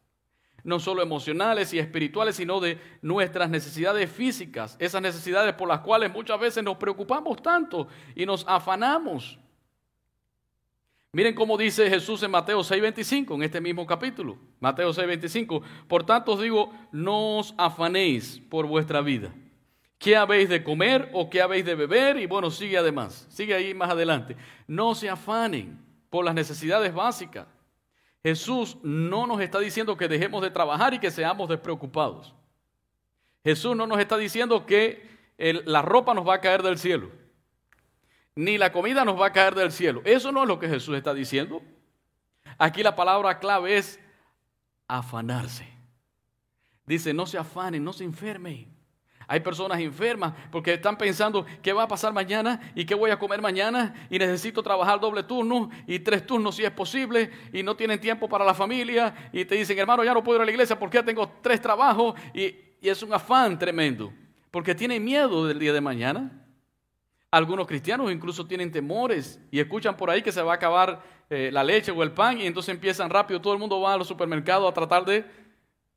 no 0.64 0.80
solo 0.80 1.02
emocionales 1.02 1.74
y 1.74 1.80
espirituales, 1.80 2.36
sino 2.36 2.60
de 2.60 2.80
nuestras 3.02 3.50
necesidades 3.50 4.12
físicas, 4.12 4.76
esas 4.80 5.02
necesidades 5.02 5.54
por 5.54 5.68
las 5.68 5.82
cuales 5.82 6.12
muchas 6.12 6.40
veces 6.40 6.64
nos 6.64 6.78
preocupamos 6.78 7.42
tanto 7.42 7.88
y 8.16 8.26
nos 8.26 8.44
afanamos. 8.48 9.38
Miren 11.12 11.36
cómo 11.36 11.58
dice 11.58 11.90
Jesús 11.90 12.22
en 12.24 12.32
Mateo 12.32 12.64
6:25, 12.64 13.36
en 13.36 13.44
este 13.44 13.62
mismo 13.62 13.86
capítulo, 13.86 14.38
Mateo 14.60 14.92
6:25, 14.92 15.62
por 15.88 16.06
tanto 16.06 16.34
os 16.34 16.42
digo, 16.42 16.74
no 16.92 17.38
os 17.38 17.54
afanéis 17.58 18.42
por 18.50 18.66
vuestra 18.66 19.02
vida 19.02 19.34
¿Qué 19.98 20.16
habéis 20.16 20.48
de 20.50 20.64
comer 20.64 21.10
o 21.14 21.30
qué 21.30 21.42
habéis 21.42 21.66
de 21.66 21.76
beber? 21.76 22.18
Y 22.18 22.28
bueno, 22.28 22.52
sigue 22.52 22.78
además, 22.78 23.26
sigue 23.30 23.56
ahí 23.56 23.74
más 23.74 23.90
adelante. 23.90 24.38
No 24.68 24.94
se 24.94 25.10
afanen 25.10 25.84
por 26.10 26.24
las 26.24 26.36
necesidades 26.36 26.94
básicas. 26.94 27.48
Jesús 28.24 28.78
no 28.84 29.26
nos 29.26 29.42
está 29.42 29.60
diciendo 29.60 29.98
que 29.98 30.08
dejemos 30.08 30.42
de 30.42 30.52
trabajar 30.52 30.94
y 30.94 31.00
que 31.00 31.12
seamos 31.12 31.50
despreocupados. 31.50 32.36
Jesús 33.44 33.76
no 33.76 33.88
nos 33.88 34.00
está 34.00 34.18
diciendo 34.18 34.66
que 34.66 35.08
la 35.38 35.82
ropa 35.82 36.14
nos 36.14 36.28
va 36.28 36.36
a 36.36 36.42
caer 36.42 36.62
del 36.62 36.78
cielo, 36.78 37.12
ni 38.36 38.58
la 38.58 38.72
comida 38.72 39.06
nos 39.06 39.20
va 39.20 39.28
a 39.28 39.34
caer 39.34 39.56
del 39.56 39.72
cielo. 39.72 40.02
Eso 40.04 40.32
no 40.32 40.44
es 40.44 40.48
lo 40.48 40.60
que 40.60 40.68
Jesús 40.68 40.96
está 40.96 41.14
diciendo. 41.14 41.62
Aquí 42.58 42.84
la 42.84 42.96
palabra 42.96 43.40
clave 43.40 43.78
es 43.78 44.00
afanarse. 44.88 45.68
Dice, 46.86 47.14
no 47.14 47.26
se 47.26 47.38
afanen, 47.38 47.84
no 47.84 47.94
se 47.94 48.04
enfermen. 48.04 48.77
Hay 49.30 49.42
personas 49.42 49.80
enfermas 49.82 50.34
porque 50.50 50.74
están 50.74 50.98
pensando 50.98 51.46
qué 51.62 51.74
va 51.74 51.84
a 51.84 51.88
pasar 51.88 52.14
mañana 52.14 52.72
y 52.74 52.86
qué 52.86 52.96
voy 52.96 53.12
a 53.12 53.20
comer 53.20 53.42
mañana 53.42 53.94
y 54.10 54.18
necesito 54.18 54.64
trabajar 54.64 55.02
doble 55.02 55.22
turno 55.24 55.70
y 55.86 56.00
tres 56.00 56.26
turnos 56.26 56.56
si 56.56 56.64
es 56.64 56.72
posible 56.72 57.30
y 57.52 57.62
no 57.62 57.76
tienen 57.76 58.00
tiempo 58.00 58.30
para 58.30 58.46
la 58.46 58.54
familia 58.54 59.30
y 59.34 59.44
te 59.44 59.56
dicen, 59.56 59.78
hermano, 59.78 60.06
ya 60.06 60.14
no 60.14 60.24
puedo 60.24 60.38
ir 60.38 60.44
a 60.44 60.46
la 60.46 60.52
iglesia 60.52 60.80
porque 60.80 61.00
ya 61.00 61.04
tengo 61.04 61.30
tres 61.42 61.62
trabajos 61.62 62.16
y, 62.34 62.56
es 62.80 63.04
un 63.04 63.12
afán 63.12 63.60
tremendo 63.60 64.14
porque 64.50 64.74
tienen 64.74 65.04
miedo 65.04 65.46
del 65.46 65.60
día 65.60 65.74
de 65.74 65.82
mañana. 65.82 66.32
Algunos 67.30 67.68
cristianos 67.68 68.10
incluso 68.14 68.48
tienen 68.48 68.72
temores 68.72 69.42
y 69.52 69.60
escuchan 69.60 69.98
por 69.98 70.10
ahí 70.10 70.22
que 70.22 70.32
se 70.32 70.42
va 70.42 70.54
a 70.54 70.56
acabar 70.56 71.04
eh, 71.30 71.50
la 71.52 71.66
leche 71.66 71.92
o 71.92 72.02
el 72.02 72.14
pan 72.14 72.40
y 72.40 72.46
entonces 72.46 72.74
empiezan 72.74 73.10
rápido, 73.10 73.42
todo 73.42 73.52
el 73.52 73.60
mundo 73.60 73.82
va 73.82 73.96
a 73.96 73.98
los 73.98 74.08
supermercados 74.08 74.72
a 74.72 74.74
tratar 74.74 75.04
de 75.04 75.26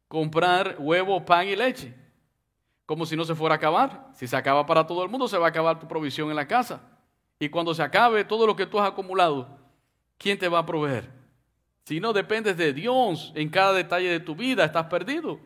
comprar 0.09 0.75
huevo, 0.81 1.25
pan 1.25 1.47
y 1.47 1.55
leche. 1.55 1.95
Como 2.91 3.07
si 3.07 3.15
no 3.15 3.25
se 3.25 3.37
fuera 3.37 3.55
a 3.55 3.57
acabar. 3.57 4.09
Si 4.15 4.27
se 4.27 4.35
acaba 4.35 4.67
para 4.67 4.85
todo 4.85 5.05
el 5.05 5.09
mundo, 5.09 5.29
se 5.29 5.39
va 5.39 5.47
a 5.47 5.51
acabar 5.51 5.79
tu 5.79 5.87
provisión 5.87 6.29
en 6.29 6.35
la 6.35 6.49
casa. 6.49 6.81
Y 7.39 7.49
cuando 7.49 7.73
se 7.73 7.85
acabe 7.85 8.25
todo 8.25 8.49
lo 8.49 8.57
que 8.57 8.67
tú 8.67 8.81
has 8.81 8.91
acumulado, 8.91 9.61
¿quién 10.19 10.37
te 10.37 10.49
va 10.49 10.59
a 10.59 10.67
proveer? 10.67 11.09
Si 11.85 12.01
no 12.01 12.13
dependes 12.13 12.57
de 12.57 12.73
Dios 12.73 13.31
en 13.37 13.49
cada 13.49 13.75
detalle 13.75 14.09
de 14.09 14.19
tu 14.19 14.35
vida, 14.35 14.65
estás 14.65 14.87
perdido. 14.87 15.39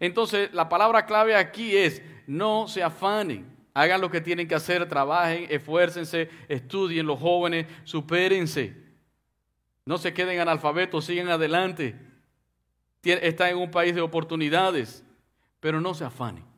Entonces, 0.00 0.52
la 0.52 0.68
palabra 0.68 1.06
clave 1.06 1.34
aquí 1.34 1.74
es, 1.74 2.02
no 2.26 2.68
se 2.68 2.82
afanen, 2.82 3.56
hagan 3.72 4.02
lo 4.02 4.10
que 4.10 4.20
tienen 4.20 4.46
que 4.46 4.54
hacer, 4.54 4.86
trabajen, 4.86 5.46
esfuércense, 5.48 6.28
estudien 6.46 7.06
los 7.06 7.18
jóvenes, 7.18 7.68
supérense. 7.84 8.76
No 9.86 9.96
se 9.96 10.12
queden 10.12 10.40
analfabetos, 10.40 11.06
sigan 11.06 11.30
adelante. 11.30 11.98
Están 13.02 13.48
en 13.48 13.56
un 13.56 13.70
país 13.70 13.94
de 13.94 14.02
oportunidades, 14.02 15.02
pero 15.58 15.80
no 15.80 15.94
se 15.94 16.04
afanen. 16.04 16.49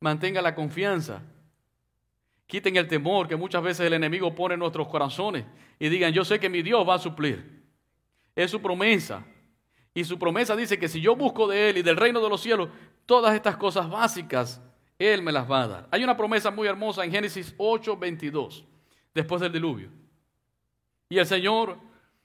Mantenga 0.00 0.42
la 0.42 0.54
confianza. 0.54 1.22
Quiten 2.46 2.76
el 2.76 2.86
temor 2.86 3.26
que 3.26 3.36
muchas 3.36 3.62
veces 3.62 3.86
el 3.86 3.94
enemigo 3.94 4.34
pone 4.34 4.54
en 4.54 4.60
nuestros 4.60 4.86
corazones 4.88 5.44
y 5.78 5.88
digan, 5.88 6.12
yo 6.12 6.24
sé 6.24 6.38
que 6.38 6.48
mi 6.48 6.62
Dios 6.62 6.88
va 6.88 6.94
a 6.94 6.98
suplir. 6.98 7.64
Es 8.34 8.50
su 8.50 8.60
promesa. 8.60 9.24
Y 9.94 10.04
su 10.04 10.18
promesa 10.18 10.54
dice 10.54 10.78
que 10.78 10.88
si 10.88 11.00
yo 11.00 11.16
busco 11.16 11.48
de 11.48 11.70
Él 11.70 11.78
y 11.78 11.82
del 11.82 11.96
reino 11.96 12.20
de 12.20 12.28
los 12.28 12.42
cielos, 12.42 12.68
todas 13.06 13.34
estas 13.34 13.56
cosas 13.56 13.88
básicas, 13.88 14.60
Él 14.98 15.22
me 15.22 15.32
las 15.32 15.50
va 15.50 15.62
a 15.62 15.68
dar. 15.68 15.88
Hay 15.90 16.04
una 16.04 16.16
promesa 16.16 16.50
muy 16.50 16.68
hermosa 16.68 17.04
en 17.04 17.10
Génesis 17.10 17.54
8, 17.56 17.96
22, 17.96 18.64
después 19.14 19.40
del 19.40 19.52
diluvio. 19.52 19.88
Y 21.08 21.18
el 21.18 21.26
Señor 21.26 21.78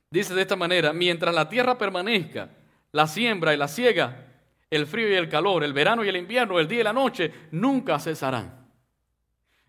dice 0.09 0.33
de 0.33 0.41
esta 0.41 0.55
manera, 0.55 0.91
mientras 0.91 1.33
la 1.33 1.47
tierra 1.47 1.77
permanezca, 1.77 2.49
la 2.91 3.07
siembra 3.07 3.53
y 3.53 3.57
la 3.57 3.67
siega, 3.67 4.30
el 4.71 4.87
frío 4.87 5.09
y 5.09 5.15
el 5.15 5.29
calor, 5.29 5.63
el 5.63 5.73
verano 5.73 6.03
y 6.03 6.09
el 6.09 6.15
invierno, 6.15 6.57
el 6.57 6.67
día 6.67 6.79
y 6.79 6.83
la 6.83 6.93
noche, 6.93 7.31
nunca 7.51 7.99
cesarán. 7.99 8.61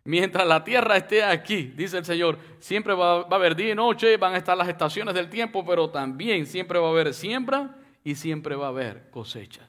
Mientras 0.04 0.46
la 0.46 0.64
tierra 0.64 0.96
esté 0.96 1.22
aquí, 1.22 1.72
dice 1.76 1.98
el 1.98 2.04
Señor, 2.04 2.38
siempre 2.60 2.94
va, 2.94 3.20
a 3.20 3.34
haber 3.34 3.54
día 3.54 3.72
y 3.72 3.74
noche, 3.74 4.16
van 4.16 4.34
a 4.34 4.38
estar 4.38 4.56
las 4.56 4.68
estaciones 4.68 5.14
del 5.14 5.28
tiempo, 5.28 5.64
pero 5.64 5.90
también 5.90 6.46
siempre 6.46 6.78
va 6.78 6.88
a 6.88 6.90
haber 6.90 7.14
siembra 7.14 7.76
y 8.02 8.14
siempre 8.14 8.54
va 8.56 8.66
a 8.66 8.70
haber 8.70 9.10
cosecha. 9.10 9.68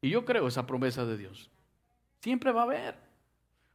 Y 0.00 0.10
yo 0.10 0.24
creo 0.24 0.48
esa 0.48 0.66
promesa 0.66 1.04
de 1.04 1.16
Dios. 1.16 1.50
Siempre 2.20 2.52
va 2.52 2.62
a 2.62 2.64
haber. 2.64 3.03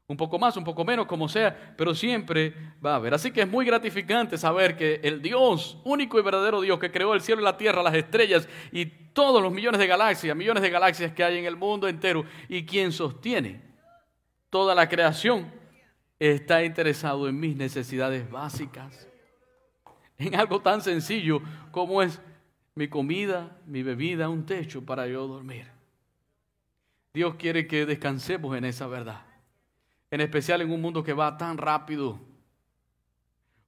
Un 0.10 0.18
poco 0.18 0.40
más, 0.40 0.58
un 0.58 0.64
poco 0.64 0.84
menos, 0.84 1.06
como 1.06 1.30
sea, 1.30 1.76
pero 1.78 1.94
siempre 1.94 2.52
va 2.84 2.94
a 2.94 2.96
haber. 2.96 3.14
Así 3.14 3.30
que 3.32 3.42
es 3.42 3.48
muy 3.48 3.64
gratificante 3.64 4.40
saber 4.40 4.76
que 4.76 5.00
el 5.04 5.22
Dios, 5.22 5.78
único 5.84 6.18
y 6.20 6.24
verdadero 6.24 6.62
Dios 6.62 6.80
que 6.80 6.92
creó 6.92 7.14
el 7.14 7.22
cielo 7.22 7.42
y 7.42 7.44
la 7.44 7.58
tierra, 7.58 7.84
las 7.84 7.94
estrellas 7.94 8.50
y 8.72 8.88
todos 8.88 9.40
los 9.40 9.54
millones 9.54 9.80
de 9.80 9.86
galaxias, 9.86 10.36
millones 10.36 10.64
de 10.64 10.72
galaxias 10.72 11.14
que 11.14 11.24
hay 11.24 11.38
en 11.38 11.46
el 11.46 11.56
mundo 11.56 11.88
entero, 11.88 12.26
y 12.48 12.66
quien 12.66 12.92
sostiene 12.92 13.62
toda 14.50 14.74
la 14.74 14.90
creación, 14.90 15.54
está 16.18 16.64
interesado 16.64 17.30
en 17.30 17.40
mis 17.40 17.56
necesidades 17.56 18.30
básicas, 18.32 19.08
en 20.18 20.34
algo 20.34 20.60
tan 20.60 20.82
sencillo 20.82 21.40
como 21.70 22.02
es 22.02 22.20
mi 22.74 22.88
comida, 22.88 23.60
mi 23.68 23.84
bebida, 23.84 24.28
un 24.28 24.44
techo 24.44 24.84
para 24.84 25.06
yo 25.06 25.28
dormir. 25.28 25.68
Dios 27.14 27.36
quiere 27.36 27.68
que 27.68 27.86
descansemos 27.86 28.58
en 28.58 28.66
esa 28.66 28.88
verdad, 28.88 29.29
en 30.12 30.22
especial 30.22 30.62
en 30.62 30.72
un 30.72 30.82
mundo 30.82 31.04
que 31.04 31.14
va 31.14 31.38
tan 31.38 31.58
rápido, 31.58 32.20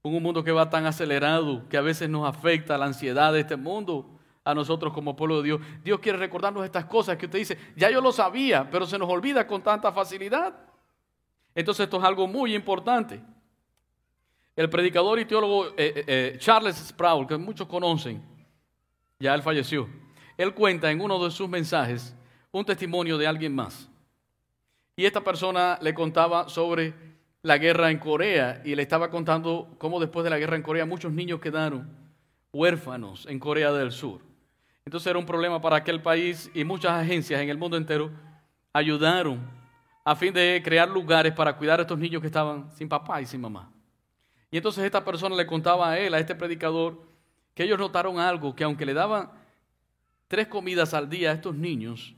un 0.04 0.24
mundo 0.24 0.44
que 0.44 0.52
va 0.52 0.70
tan 0.70 0.86
acelerado, 0.86 1.68
que 1.70 1.78
a 1.78 1.82
veces 1.82 2.10
nos 2.10 2.28
afecta 2.28 2.78
la 2.78 2.86
ansiedad 2.86 3.32
de 3.34 3.42
este 3.42 3.56
mundo 3.56 4.20
a 4.44 4.56
nosotros 4.56 4.92
como 4.94 5.16
pueblo 5.16 5.38
de 5.38 5.44
Dios. 5.44 5.62
Dios 5.84 6.00
quiere 6.00 6.18
recordarnos 6.18 6.66
estas 6.66 6.86
cosas 6.86 7.18
que 7.18 7.26
usted 7.26 7.40
dice, 7.40 7.58
ya 7.76 7.92
yo 7.92 8.02
lo 8.02 8.12
sabía, 8.12 8.68
pero 8.70 8.86
se 8.86 8.98
nos 8.98 9.10
olvida 9.10 9.46
con 9.46 9.62
tanta 9.62 9.92
facilidad. 9.92 10.56
Entonces 11.54 11.84
esto 11.84 11.98
es 11.98 12.04
algo 12.04 12.28
muy 12.28 12.56
importante. 12.56 13.22
El 14.56 14.70
predicador 14.70 15.20
y 15.20 15.26
teólogo 15.26 15.68
eh, 15.68 15.74
eh, 15.78 16.04
eh, 16.08 16.36
Charles 16.40 16.78
Sproul, 16.78 17.28
que 17.28 17.38
muchos 17.38 17.68
conocen, 17.68 18.22
ya 19.20 19.34
él 19.36 19.42
falleció, 19.42 19.88
él 20.38 20.54
cuenta 20.54 20.90
en 20.92 21.02
uno 21.02 21.24
de 21.24 21.30
sus 21.30 21.48
mensajes 21.48 22.16
un 22.52 22.66
testimonio 22.66 23.18
de 23.18 23.28
alguien 23.28 23.54
más. 23.54 23.91
Y 24.96 25.06
esta 25.06 25.22
persona 25.22 25.80
le 25.82 25.94
contaba 25.94 26.50
sobre 26.50 26.94
la 27.44 27.58
guerra 27.58 27.90
en 27.90 27.98
Corea 27.98 28.62
y 28.64 28.76
le 28.76 28.84
estaba 28.84 29.10
contando 29.10 29.76
cómo 29.78 30.00
después 30.00 30.24
de 30.24 30.30
la 30.30 30.38
guerra 30.38 30.56
en 30.56 30.62
Corea 30.62 30.86
muchos 30.86 31.12
niños 31.12 31.40
quedaron 31.40 31.90
huérfanos 32.54 33.26
en 33.28 33.40
Corea 33.40 33.72
del 33.72 33.92
Sur. 33.92 34.22
Entonces 34.86 35.08
era 35.08 35.20
un 35.20 35.26
problema 35.26 35.62
para 35.62 35.78
aquel 35.78 36.02
país 36.02 36.52
y 36.54 36.64
muchas 36.64 36.92
agencias 36.92 37.42
en 37.42 37.50
el 37.50 37.58
mundo 37.58 37.78
entero 37.78 38.12
ayudaron 38.74 39.40
a 40.04 40.16
fin 40.16 40.34
de 40.34 40.62
crear 40.64 40.90
lugares 40.90 41.34
para 41.34 41.56
cuidar 41.56 41.80
a 41.80 41.84
estos 41.84 41.98
niños 41.98 42.22
que 42.22 42.28
estaban 42.28 42.72
sin 42.72 42.90
papá 42.90 43.22
y 43.22 43.26
sin 43.26 43.42
mamá. 43.42 43.72
Y 44.50 44.58
entonces 44.58 44.84
esta 44.84 45.04
persona 45.06 45.36
le 45.36 45.46
contaba 45.46 45.92
a 45.92 46.00
él, 46.00 46.14
a 46.14 46.20
este 46.20 46.36
predicador, 46.36 47.02
que 47.54 47.64
ellos 47.64 47.80
notaron 47.80 48.20
algo, 48.20 48.56
que 48.56 48.64
aunque 48.64 48.86
le 48.86 48.94
daban 48.94 49.32
tres 50.28 50.48
comidas 50.48 50.94
al 50.94 51.10
día 51.10 51.32
a 51.32 51.34
estos 51.34 51.56
niños 51.56 52.16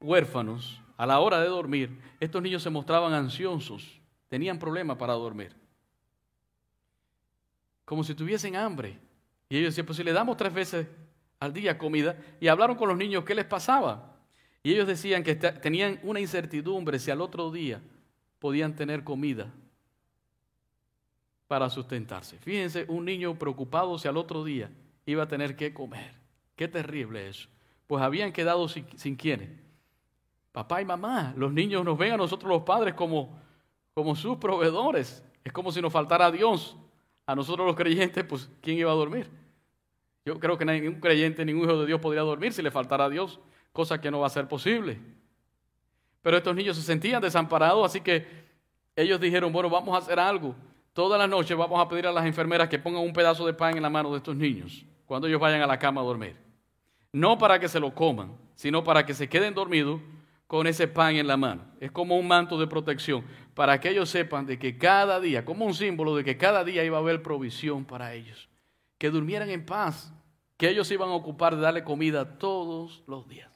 huérfanos, 0.00 0.80
a 0.96 1.06
la 1.06 1.18
hora 1.20 1.40
de 1.40 1.48
dormir, 1.48 1.98
estos 2.20 2.42
niños 2.42 2.62
se 2.62 2.70
mostraban 2.70 3.12
ansiosos, 3.12 4.00
tenían 4.28 4.58
problemas 4.58 4.96
para 4.96 5.14
dormir. 5.14 5.54
Como 7.84 8.04
si 8.04 8.14
tuviesen 8.14 8.56
hambre. 8.56 8.98
Y 9.48 9.58
ellos 9.58 9.72
decían, 9.72 9.86
pues 9.86 9.96
si 9.96 10.04
le 10.04 10.12
damos 10.12 10.36
tres 10.36 10.52
veces 10.54 10.86
al 11.40 11.52
día 11.52 11.76
comida, 11.76 12.16
y 12.40 12.48
hablaron 12.48 12.76
con 12.76 12.88
los 12.88 12.96
niños 12.96 13.24
qué 13.24 13.34
les 13.34 13.44
pasaba. 13.44 14.16
Y 14.62 14.72
ellos 14.72 14.86
decían 14.86 15.22
que 15.22 15.34
tenían 15.34 16.00
una 16.02 16.20
incertidumbre 16.20 16.98
si 16.98 17.10
al 17.10 17.20
otro 17.20 17.50
día 17.50 17.82
podían 18.38 18.74
tener 18.74 19.04
comida 19.04 19.52
para 21.46 21.68
sustentarse. 21.68 22.38
Fíjense, 22.38 22.86
un 22.88 23.04
niño 23.04 23.38
preocupado 23.38 23.98
si 23.98 24.08
al 24.08 24.16
otro 24.16 24.42
día 24.44 24.70
iba 25.04 25.24
a 25.24 25.28
tener 25.28 25.56
que 25.56 25.74
comer. 25.74 26.14
Qué 26.56 26.66
terrible 26.66 27.28
eso. 27.28 27.48
Pues 27.86 28.02
habían 28.02 28.32
quedado 28.32 28.66
sin, 28.68 28.86
sin 28.96 29.16
quiénes. 29.16 29.50
Papá 30.54 30.80
y 30.80 30.84
mamá. 30.84 31.34
Los 31.36 31.52
niños 31.52 31.84
nos 31.84 31.98
ven 31.98 32.12
a 32.12 32.16
nosotros 32.16 32.48
los 32.48 32.62
padres 32.62 32.94
como, 32.94 33.36
como 33.92 34.14
sus 34.14 34.36
proveedores. 34.36 35.24
Es 35.42 35.52
como 35.52 35.72
si 35.72 35.82
nos 35.82 35.92
faltara 35.92 36.30
Dios. 36.30 36.76
A 37.26 37.34
nosotros 37.34 37.66
los 37.66 37.74
creyentes, 37.74 38.22
pues, 38.22 38.48
¿quién 38.60 38.78
iba 38.78 38.92
a 38.92 38.94
dormir? 38.94 39.28
Yo 40.24 40.38
creo 40.38 40.56
que 40.56 40.64
ningún 40.64 41.00
creyente, 41.00 41.44
ningún 41.44 41.64
hijo 41.64 41.80
de 41.80 41.86
Dios 41.86 42.00
podría 42.00 42.22
dormir 42.22 42.52
si 42.52 42.62
le 42.62 42.70
faltara 42.70 43.06
a 43.06 43.10
Dios 43.10 43.40
cosa 43.72 44.00
que 44.00 44.12
no 44.12 44.20
va 44.20 44.28
a 44.28 44.30
ser 44.30 44.46
posible. 44.46 45.00
Pero 46.22 46.36
estos 46.36 46.54
niños 46.54 46.76
se 46.76 46.84
sentían 46.84 47.20
desamparados, 47.20 47.84
así 47.84 48.00
que 48.00 48.24
ellos 48.94 49.18
dijeron, 49.18 49.52
bueno, 49.52 49.68
vamos 49.68 49.92
a 49.92 49.98
hacer 49.98 50.20
algo. 50.20 50.54
Toda 50.92 51.18
la 51.18 51.26
noche 51.26 51.52
vamos 51.56 51.80
a 51.80 51.88
pedir 51.88 52.06
a 52.06 52.12
las 52.12 52.26
enfermeras 52.26 52.68
que 52.68 52.78
pongan 52.78 53.02
un 53.02 53.12
pedazo 53.12 53.44
de 53.44 53.54
pan 53.54 53.76
en 53.76 53.82
la 53.82 53.90
mano 53.90 54.12
de 54.12 54.18
estos 54.18 54.36
niños 54.36 54.84
cuando 55.04 55.26
ellos 55.26 55.40
vayan 55.40 55.62
a 55.62 55.66
la 55.66 55.80
cama 55.80 56.00
a 56.00 56.04
dormir. 56.04 56.36
No 57.12 57.36
para 57.38 57.58
que 57.58 57.68
se 57.68 57.80
lo 57.80 57.92
coman, 57.92 58.36
sino 58.54 58.84
para 58.84 59.04
que 59.04 59.14
se 59.14 59.28
queden 59.28 59.52
dormidos 59.52 60.00
con 60.46 60.66
ese 60.66 60.88
pan 60.88 61.16
en 61.16 61.26
la 61.26 61.36
mano. 61.36 61.64
Es 61.80 61.90
como 61.90 62.18
un 62.18 62.26
manto 62.26 62.58
de 62.58 62.66
protección, 62.66 63.24
para 63.54 63.80
que 63.80 63.90
ellos 63.90 64.10
sepan 64.10 64.46
de 64.46 64.58
que 64.58 64.76
cada 64.76 65.20
día, 65.20 65.44
como 65.44 65.64
un 65.64 65.74
símbolo 65.74 66.16
de 66.16 66.24
que 66.24 66.36
cada 66.36 66.64
día 66.64 66.84
iba 66.84 66.96
a 66.96 67.00
haber 67.00 67.22
provisión 67.22 67.84
para 67.84 68.14
ellos. 68.14 68.48
Que 68.98 69.10
durmieran 69.10 69.50
en 69.50 69.64
paz, 69.64 70.12
que 70.56 70.68
ellos 70.68 70.90
iban 70.90 71.08
a 71.08 71.14
ocupar 71.14 71.56
de 71.56 71.62
darle 71.62 71.84
comida 71.84 72.38
todos 72.38 73.02
los 73.06 73.28
días. 73.28 73.50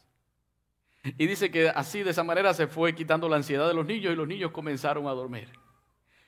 Y 1.17 1.27
dice 1.27 1.51
que 1.51 1.69
así, 1.69 2.03
de 2.03 2.11
esa 2.11 2.25
manera, 2.25 2.53
se 2.55 2.67
fue 2.67 2.95
quitando 2.95 3.29
la 3.29 3.37
ansiedad 3.37 3.69
de 3.69 3.75
los 3.75 3.87
niños 3.87 4.13
y 4.13 4.17
los 4.17 4.27
niños 4.27 4.51
comenzaron 4.51 5.07
a 5.07 5.13
dormir. 5.13 5.49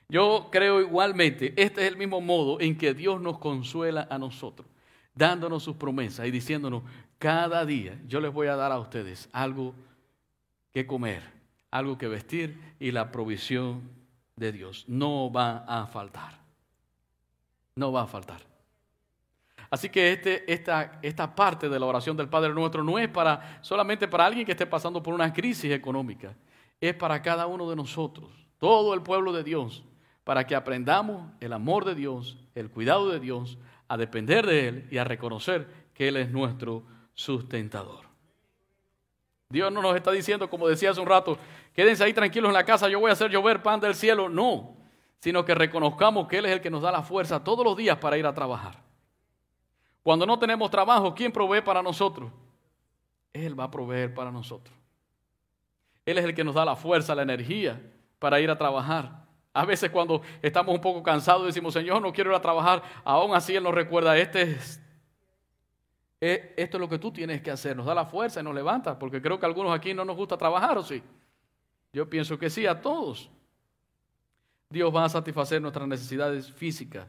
Yo 0.08 0.48
creo 0.50 0.80
igualmente, 0.80 1.54
este 1.56 1.82
es 1.82 1.88
el 1.88 1.96
mismo 1.96 2.20
modo 2.20 2.60
en 2.60 2.76
que 2.76 2.94
Dios 2.94 3.20
nos 3.20 3.38
consuela 3.38 4.08
a 4.10 4.18
nosotros, 4.18 4.68
dándonos 5.14 5.62
sus 5.62 5.76
promesas 5.76 6.26
y 6.26 6.32
diciéndonos, 6.32 6.82
cada 7.18 7.64
día 7.64 8.00
yo 8.06 8.20
les 8.20 8.32
voy 8.32 8.48
a 8.48 8.56
dar 8.56 8.72
a 8.72 8.80
ustedes 8.80 9.28
algo 9.32 9.74
que 10.72 10.86
comer, 10.86 11.22
algo 11.70 11.98
que 11.98 12.08
vestir 12.08 12.60
y 12.78 12.92
la 12.92 13.10
provisión 13.10 13.82
de 14.36 14.52
Dios. 14.52 14.84
No 14.88 15.30
va 15.30 15.64
a 15.66 15.86
faltar. 15.86 16.40
No 17.76 17.92
va 17.92 18.02
a 18.02 18.06
faltar. 18.06 18.50
Así 19.70 19.88
que 19.88 20.12
este, 20.12 20.52
esta, 20.52 20.98
esta 21.00 21.34
parte 21.34 21.68
de 21.68 21.78
la 21.78 21.86
oración 21.86 22.16
del 22.16 22.28
Padre 22.28 22.52
Nuestro 22.52 22.82
no 22.82 22.98
es 22.98 23.08
para, 23.08 23.60
solamente 23.62 24.08
para 24.08 24.26
alguien 24.26 24.44
que 24.44 24.52
esté 24.52 24.66
pasando 24.66 25.00
por 25.02 25.14
una 25.14 25.32
crisis 25.32 25.70
económica, 25.70 26.34
es 26.80 26.94
para 26.94 27.22
cada 27.22 27.46
uno 27.46 27.70
de 27.70 27.76
nosotros, 27.76 28.30
todo 28.58 28.94
el 28.94 29.02
pueblo 29.02 29.32
de 29.32 29.44
Dios, 29.44 29.84
para 30.24 30.44
que 30.46 30.56
aprendamos 30.56 31.32
el 31.40 31.52
amor 31.52 31.84
de 31.84 31.94
Dios, 31.94 32.36
el 32.56 32.70
cuidado 32.70 33.10
de 33.10 33.20
Dios, 33.20 33.58
a 33.86 33.96
depender 33.96 34.46
de 34.46 34.68
Él 34.68 34.88
y 34.90 34.98
a 34.98 35.04
reconocer 35.04 35.68
que 35.94 36.08
Él 36.08 36.16
es 36.16 36.30
nuestro 36.30 36.84
sustentador. 37.14 38.09
Dios 39.50 39.72
no 39.72 39.82
nos 39.82 39.96
está 39.96 40.12
diciendo, 40.12 40.48
como 40.48 40.68
decía 40.68 40.92
hace 40.92 41.00
un 41.00 41.08
rato, 41.08 41.36
quédense 41.74 42.04
ahí 42.04 42.12
tranquilos 42.12 42.48
en 42.48 42.54
la 42.54 42.64
casa, 42.64 42.88
yo 42.88 43.00
voy 43.00 43.10
a 43.10 43.14
hacer 43.14 43.30
llover 43.30 43.62
pan 43.62 43.80
del 43.80 43.96
cielo. 43.96 44.28
No, 44.28 44.76
sino 45.18 45.44
que 45.44 45.54
reconozcamos 45.56 46.28
que 46.28 46.38
Él 46.38 46.46
es 46.46 46.52
el 46.52 46.60
que 46.60 46.70
nos 46.70 46.82
da 46.82 46.92
la 46.92 47.02
fuerza 47.02 47.42
todos 47.42 47.64
los 47.64 47.76
días 47.76 47.98
para 47.98 48.16
ir 48.16 48.26
a 48.26 48.32
trabajar. 48.32 48.80
Cuando 50.04 50.24
no 50.24 50.38
tenemos 50.38 50.70
trabajo, 50.70 51.14
¿quién 51.14 51.32
provee 51.32 51.60
para 51.60 51.82
nosotros? 51.82 52.30
Él 53.32 53.58
va 53.58 53.64
a 53.64 53.70
proveer 53.70 54.14
para 54.14 54.30
nosotros. 54.30 54.74
Él 56.06 56.18
es 56.18 56.24
el 56.24 56.34
que 56.34 56.44
nos 56.44 56.54
da 56.54 56.64
la 56.64 56.76
fuerza, 56.76 57.14
la 57.14 57.22
energía 57.22 57.80
para 58.20 58.40
ir 58.40 58.50
a 58.50 58.56
trabajar. 58.56 59.24
A 59.52 59.64
veces 59.64 59.90
cuando 59.90 60.22
estamos 60.42 60.72
un 60.72 60.80
poco 60.80 61.02
cansados 61.02 61.44
decimos, 61.44 61.74
Señor, 61.74 62.00
no 62.00 62.12
quiero 62.12 62.30
ir 62.30 62.36
a 62.36 62.40
trabajar. 62.40 62.82
Aún 63.04 63.34
así 63.34 63.54
Él 63.56 63.64
nos 63.64 63.74
recuerda, 63.74 64.16
este 64.16 64.42
es, 64.42 64.80
eh, 66.20 66.54
esto 66.56 66.76
es 66.76 66.80
lo 66.80 66.88
que 66.88 66.98
tú 66.98 67.10
tienes 67.10 67.40
que 67.40 67.50
hacer. 67.50 67.76
Nos 67.76 67.86
da 67.86 67.94
la 67.94 68.04
fuerza 68.04 68.40
y 68.40 68.42
nos 68.42 68.54
levanta, 68.54 68.98
porque 68.98 69.22
creo 69.22 69.38
que 69.38 69.46
a 69.46 69.48
algunos 69.48 69.74
aquí 69.74 69.94
no 69.94 70.04
nos 70.04 70.16
gusta 70.16 70.36
trabajar, 70.36 70.76
¿o 70.76 70.82
sí? 70.82 71.02
Yo 71.92 72.08
pienso 72.08 72.38
que 72.38 72.50
sí, 72.50 72.66
a 72.66 72.80
todos. 72.80 73.30
Dios 74.68 74.94
va 74.94 75.04
a 75.04 75.08
satisfacer 75.08 75.60
nuestras 75.60 75.88
necesidades 75.88 76.52
físicas. 76.52 77.06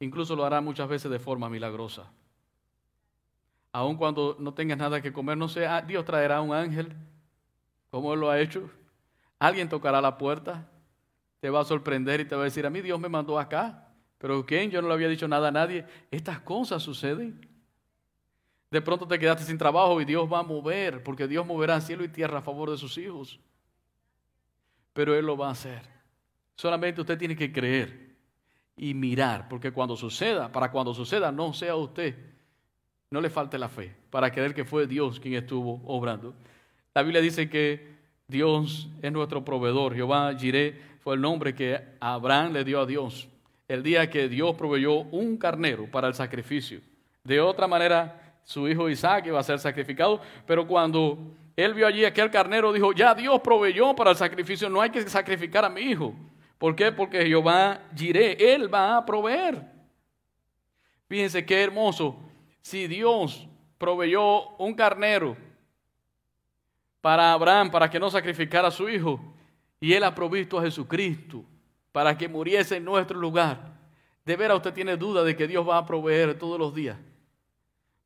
Incluso 0.00 0.34
lo 0.34 0.44
hará 0.44 0.60
muchas 0.60 0.88
veces 0.88 1.10
de 1.10 1.18
forma 1.18 1.48
milagrosa. 1.48 2.10
Aun 3.72 3.96
cuando 3.96 4.36
no 4.38 4.54
tengas 4.54 4.78
nada 4.78 5.00
que 5.00 5.12
comer, 5.12 5.36
no 5.36 5.48
sé, 5.48 5.66
ah, 5.66 5.82
Dios 5.82 6.04
traerá 6.04 6.40
un 6.40 6.54
ángel, 6.54 6.92
como 7.90 8.14
Él 8.14 8.20
lo 8.20 8.30
ha 8.30 8.40
hecho. 8.40 8.70
Alguien 9.38 9.68
tocará 9.68 10.00
la 10.00 10.16
puerta, 10.16 10.68
te 11.40 11.50
va 11.50 11.60
a 11.60 11.64
sorprender 11.64 12.20
y 12.20 12.24
te 12.24 12.34
va 12.34 12.42
a 12.42 12.44
decir, 12.44 12.66
a 12.66 12.70
mí 12.70 12.80
Dios 12.80 12.98
me 12.98 13.08
mandó 13.08 13.38
acá. 13.38 13.88
Pero 14.18 14.46
¿quién? 14.46 14.70
Yo 14.70 14.80
no 14.80 14.88
le 14.88 14.94
había 14.94 15.08
dicho 15.08 15.28
nada 15.28 15.48
a 15.48 15.52
nadie. 15.52 15.84
Estas 16.10 16.40
cosas 16.40 16.82
suceden. 16.82 17.53
De 18.74 18.82
pronto 18.82 19.06
te 19.06 19.20
quedaste 19.20 19.44
sin 19.44 19.56
trabajo 19.56 20.00
y 20.00 20.04
Dios 20.04 20.28
va 20.28 20.40
a 20.40 20.42
mover, 20.42 21.00
porque 21.04 21.28
Dios 21.28 21.46
moverá 21.46 21.80
cielo 21.80 22.02
y 22.02 22.08
tierra 22.08 22.40
a 22.40 22.42
favor 22.42 22.72
de 22.72 22.76
sus 22.76 22.98
hijos. 22.98 23.38
Pero 24.92 25.14
Él 25.14 25.24
lo 25.26 25.36
va 25.36 25.46
a 25.46 25.52
hacer. 25.52 25.82
Solamente 26.56 27.00
usted 27.00 27.16
tiene 27.16 27.36
que 27.36 27.52
creer 27.52 28.16
y 28.76 28.92
mirar, 28.92 29.48
porque 29.48 29.70
cuando 29.70 29.94
suceda, 29.94 30.50
para 30.50 30.72
cuando 30.72 30.92
suceda, 30.92 31.30
no 31.30 31.52
sea 31.52 31.76
usted, 31.76 32.16
no 33.10 33.20
le 33.20 33.30
falte 33.30 33.58
la 33.58 33.68
fe, 33.68 33.94
para 34.10 34.32
creer 34.32 34.52
que 34.52 34.64
fue 34.64 34.88
Dios 34.88 35.20
quien 35.20 35.34
estuvo 35.34 35.80
obrando. 35.84 36.34
La 36.94 37.02
Biblia 37.04 37.20
dice 37.20 37.48
que 37.48 37.94
Dios 38.26 38.88
es 39.00 39.12
nuestro 39.12 39.44
proveedor. 39.44 39.94
Jehová 39.94 40.34
Jireh 40.36 40.96
fue 40.98 41.14
el 41.14 41.20
nombre 41.20 41.54
que 41.54 41.80
Abraham 42.00 42.52
le 42.52 42.64
dio 42.64 42.80
a 42.80 42.86
Dios 42.86 43.28
el 43.68 43.84
día 43.84 44.10
que 44.10 44.28
Dios 44.28 44.56
proveyó 44.56 44.94
un 44.94 45.36
carnero 45.36 45.88
para 45.88 46.08
el 46.08 46.14
sacrificio. 46.14 46.80
De 47.22 47.40
otra 47.40 47.68
manera, 47.68 48.23
su 48.44 48.68
hijo 48.68 48.88
Isaac 48.88 49.26
iba 49.26 49.40
a 49.40 49.42
ser 49.42 49.58
sacrificado, 49.58 50.20
pero 50.46 50.66
cuando 50.66 51.18
él 51.56 51.72
vio 51.72 51.86
allí 51.86 52.04
aquel 52.04 52.30
carnero, 52.30 52.72
dijo, 52.72 52.92
ya 52.92 53.14
Dios 53.14 53.40
proveyó 53.40 53.94
para 53.94 54.10
el 54.10 54.16
sacrificio, 54.16 54.68
no 54.68 54.80
hay 54.80 54.90
que 54.90 55.08
sacrificar 55.08 55.64
a 55.64 55.70
mi 55.70 55.80
hijo. 55.82 56.14
¿Por 56.58 56.76
qué? 56.76 56.92
Porque 56.92 57.24
Jehová 57.24 57.82
Jireh, 57.94 58.36
Él 58.54 58.72
va 58.72 58.96
a 58.96 59.06
proveer. 59.06 59.62
Fíjense 61.08 61.44
qué 61.44 61.62
hermoso. 61.62 62.16
Si 62.60 62.86
Dios 62.86 63.46
proveyó 63.78 64.50
un 64.56 64.74
carnero 64.74 65.36
para 67.00 67.32
Abraham, 67.32 67.70
para 67.70 67.88
que 67.88 68.00
no 68.00 68.10
sacrificara 68.10 68.68
a 68.68 68.72
su 68.72 68.88
hijo, 68.88 69.20
y 69.80 69.92
Él 69.92 70.04
ha 70.04 70.14
provisto 70.14 70.58
a 70.58 70.62
Jesucristo 70.62 71.44
para 71.92 72.16
que 72.16 72.28
muriese 72.28 72.76
en 72.76 72.84
nuestro 72.84 73.18
lugar. 73.18 73.74
De 74.24 74.36
veras 74.36 74.56
usted 74.56 74.72
tiene 74.72 74.96
duda 74.96 75.22
de 75.22 75.36
que 75.36 75.46
Dios 75.46 75.68
va 75.68 75.78
a 75.78 75.86
proveer 75.86 76.38
todos 76.38 76.58
los 76.58 76.74
días 76.74 76.96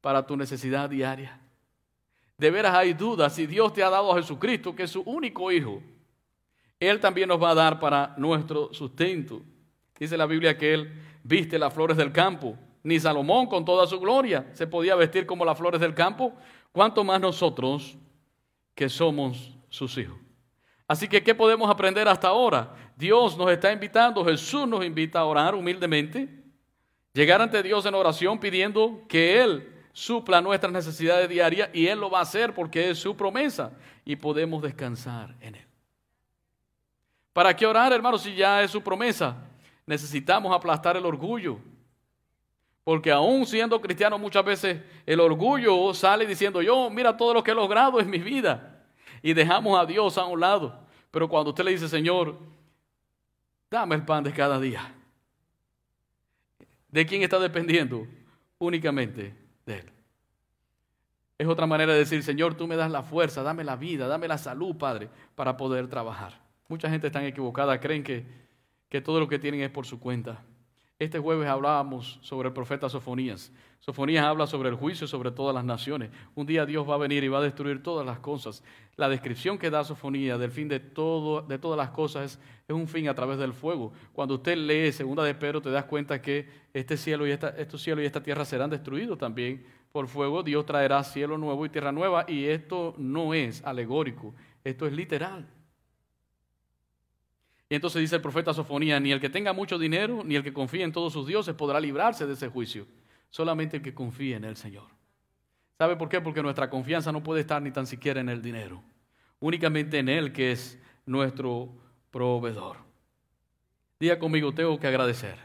para 0.00 0.26
tu 0.26 0.36
necesidad 0.36 0.88
diaria. 0.88 1.40
De 2.36 2.50
veras 2.50 2.74
hay 2.74 2.94
dudas 2.94 3.34
si 3.34 3.46
Dios 3.46 3.72
te 3.72 3.82
ha 3.82 3.90
dado 3.90 4.12
a 4.12 4.16
Jesucristo, 4.16 4.74
que 4.74 4.84
es 4.84 4.90
su 4.90 5.02
único 5.02 5.50
hijo. 5.50 5.82
Él 6.78 7.00
también 7.00 7.28
nos 7.28 7.42
va 7.42 7.50
a 7.50 7.54
dar 7.54 7.80
para 7.80 8.14
nuestro 8.16 8.72
sustento. 8.72 9.42
Dice 9.98 10.16
la 10.16 10.26
Biblia 10.26 10.56
que 10.56 10.72
Él 10.72 10.92
viste 11.24 11.58
las 11.58 11.74
flores 11.74 11.96
del 11.96 12.12
campo. 12.12 12.56
Ni 12.84 13.00
Salomón 13.00 13.46
con 13.48 13.64
toda 13.64 13.86
su 13.88 13.98
gloria 13.98 14.48
se 14.52 14.68
podía 14.68 14.94
vestir 14.94 15.26
como 15.26 15.44
las 15.44 15.58
flores 15.58 15.80
del 15.80 15.94
campo. 15.94 16.32
¿Cuánto 16.70 17.02
más 17.02 17.20
nosotros 17.20 17.96
que 18.74 18.88
somos 18.88 19.52
sus 19.68 19.98
hijos? 19.98 20.16
Así 20.86 21.08
que, 21.08 21.22
¿qué 21.22 21.34
podemos 21.34 21.68
aprender 21.68 22.06
hasta 22.06 22.28
ahora? 22.28 22.72
Dios 22.96 23.36
nos 23.36 23.50
está 23.50 23.72
invitando, 23.72 24.24
Jesús 24.24 24.66
nos 24.66 24.84
invita 24.84 25.18
a 25.18 25.24
orar 25.24 25.54
humildemente, 25.54 26.28
llegar 27.12 27.42
ante 27.42 27.62
Dios 27.62 27.84
en 27.84 27.94
oración 27.94 28.38
pidiendo 28.38 29.02
que 29.08 29.42
Él 29.42 29.77
supla 29.98 30.40
nuestras 30.40 30.72
necesidades 30.72 31.28
diarias 31.28 31.70
y 31.72 31.88
Él 31.88 31.98
lo 31.98 32.08
va 32.08 32.20
a 32.20 32.22
hacer 32.22 32.54
porque 32.54 32.90
es 32.90 33.00
su 33.00 33.16
promesa 33.16 33.72
y 34.04 34.14
podemos 34.14 34.62
descansar 34.62 35.34
en 35.40 35.56
Él. 35.56 35.66
¿Para 37.32 37.54
qué 37.54 37.66
orar, 37.66 37.92
hermanos, 37.92 38.22
si 38.22 38.32
ya 38.36 38.62
es 38.62 38.70
su 38.70 38.80
promesa? 38.80 39.36
Necesitamos 39.86 40.54
aplastar 40.54 40.96
el 40.96 41.04
orgullo. 41.04 41.58
Porque 42.84 43.10
aún 43.10 43.44
siendo 43.44 43.80
cristiano 43.80 44.18
muchas 44.18 44.44
veces 44.44 44.80
el 45.04 45.18
orgullo 45.18 45.92
sale 45.92 46.26
diciendo, 46.26 46.62
yo 46.62 46.88
mira 46.90 47.16
todo 47.16 47.34
lo 47.34 47.42
que 47.42 47.50
he 47.50 47.54
logrado 47.54 47.98
en 47.98 48.08
mi 48.08 48.18
vida. 48.18 48.84
Y 49.20 49.34
dejamos 49.34 49.78
a 49.80 49.84
Dios 49.84 50.16
a 50.16 50.26
un 50.26 50.38
lado. 50.38 50.78
Pero 51.10 51.28
cuando 51.28 51.50
usted 51.50 51.64
le 51.64 51.72
dice, 51.72 51.88
Señor, 51.88 52.38
dame 53.68 53.96
el 53.96 54.04
pan 54.04 54.22
de 54.22 54.32
cada 54.32 54.60
día. 54.60 54.94
¿De 56.86 57.04
quién 57.04 57.22
está 57.22 57.40
dependiendo? 57.40 58.06
Únicamente 58.58 59.47
de 59.68 59.78
Él. 59.78 59.92
Es 61.38 61.46
otra 61.46 61.66
manera 61.66 61.92
de 61.92 62.00
decir, 62.00 62.24
Señor, 62.24 62.56
tú 62.56 62.66
me 62.66 62.74
das 62.74 62.90
la 62.90 63.04
fuerza, 63.04 63.44
dame 63.44 63.62
la 63.62 63.76
vida, 63.76 64.08
dame 64.08 64.26
la 64.26 64.38
salud, 64.38 64.76
Padre, 64.76 65.08
para 65.36 65.56
poder 65.56 65.86
trabajar. 65.86 66.40
Mucha 66.66 66.90
gente 66.90 67.06
está 67.06 67.24
equivocada, 67.24 67.78
creen 67.78 68.02
que, 68.02 68.26
que 68.88 69.00
todo 69.00 69.20
lo 69.20 69.28
que 69.28 69.38
tienen 69.38 69.60
es 69.60 69.70
por 69.70 69.86
su 69.86 70.00
cuenta. 70.00 70.42
Este 70.98 71.20
jueves 71.20 71.46
hablábamos 71.46 72.18
sobre 72.22 72.48
el 72.48 72.54
profeta 72.54 72.88
Sofonías. 72.88 73.52
Sofonías 73.78 74.24
habla 74.24 74.48
sobre 74.48 74.68
el 74.68 74.74
juicio 74.74 75.06
sobre 75.06 75.30
todas 75.30 75.54
las 75.54 75.64
naciones. 75.64 76.10
Un 76.34 76.44
día 76.44 76.66
Dios 76.66 76.90
va 76.90 76.96
a 76.96 76.98
venir 76.98 77.22
y 77.22 77.28
va 77.28 77.38
a 77.38 77.42
destruir 77.42 77.84
todas 77.84 78.04
las 78.04 78.18
cosas. 78.18 78.64
La 78.96 79.08
descripción 79.08 79.58
que 79.58 79.70
da 79.70 79.84
Sofonías 79.84 80.40
del 80.40 80.50
fin 80.50 80.66
de, 80.66 80.80
todo, 80.80 81.42
de 81.42 81.56
todas 81.56 81.78
las 81.78 81.90
cosas 81.90 82.40
es, 82.66 82.74
un 82.74 82.88
fin 82.88 83.08
a 83.08 83.14
través 83.14 83.38
del 83.38 83.52
fuego. 83.52 83.92
Cuando 84.12 84.34
usted 84.34 84.56
lee 84.56 84.90
Segunda 84.90 85.22
de 85.22 85.36
Pedro, 85.36 85.62
te 85.62 85.70
das 85.70 85.84
cuenta 85.84 86.20
que 86.20 86.48
este 86.74 86.96
cielo 86.96 87.28
y 87.28 87.30
esta, 87.30 87.50
estos 87.50 87.80
cielos 87.80 88.02
y 88.02 88.06
esta 88.06 88.24
tierra 88.24 88.44
serán 88.44 88.68
destruidos 88.68 89.18
también 89.18 89.64
por 89.92 90.08
fuego. 90.08 90.42
Dios 90.42 90.66
traerá 90.66 91.04
cielo 91.04 91.38
nuevo 91.38 91.64
y 91.64 91.68
tierra 91.68 91.92
nueva. 91.92 92.24
Y 92.26 92.46
esto 92.46 92.96
no 92.98 93.34
es 93.34 93.64
alegórico, 93.64 94.34
esto 94.64 94.84
es 94.84 94.92
literal. 94.92 95.46
Y 97.68 97.74
entonces 97.74 98.00
dice 98.00 98.16
el 98.16 98.22
profeta 98.22 98.54
Sofonía, 98.54 98.98
ni 98.98 99.12
el 99.12 99.20
que 99.20 99.28
tenga 99.28 99.52
mucho 99.52 99.78
dinero, 99.78 100.22
ni 100.24 100.36
el 100.36 100.42
que 100.42 100.52
confíe 100.52 100.82
en 100.82 100.92
todos 100.92 101.12
sus 101.12 101.26
dioses 101.26 101.54
podrá 101.54 101.80
librarse 101.80 102.26
de 102.26 102.32
ese 102.32 102.48
juicio. 102.48 102.86
Solamente 103.30 103.76
el 103.76 103.82
que 103.82 103.94
confíe 103.94 104.36
en 104.36 104.44
el 104.44 104.56
Señor. 104.56 104.86
¿Sabe 105.76 105.96
por 105.96 106.08
qué? 106.08 106.20
Porque 106.20 106.42
nuestra 106.42 106.70
confianza 106.70 107.12
no 107.12 107.22
puede 107.22 107.42
estar 107.42 107.60
ni 107.60 107.70
tan 107.70 107.86
siquiera 107.86 108.20
en 108.20 108.30
el 108.30 108.40
dinero. 108.40 108.82
Únicamente 109.38 109.98
en 109.98 110.08
Él 110.08 110.32
que 110.32 110.52
es 110.52 110.78
nuestro 111.04 111.68
proveedor. 112.10 112.78
Diga 114.00 114.18
conmigo, 114.18 114.52
tengo 114.52 114.78
que 114.80 114.86
agradecer. 114.86 115.36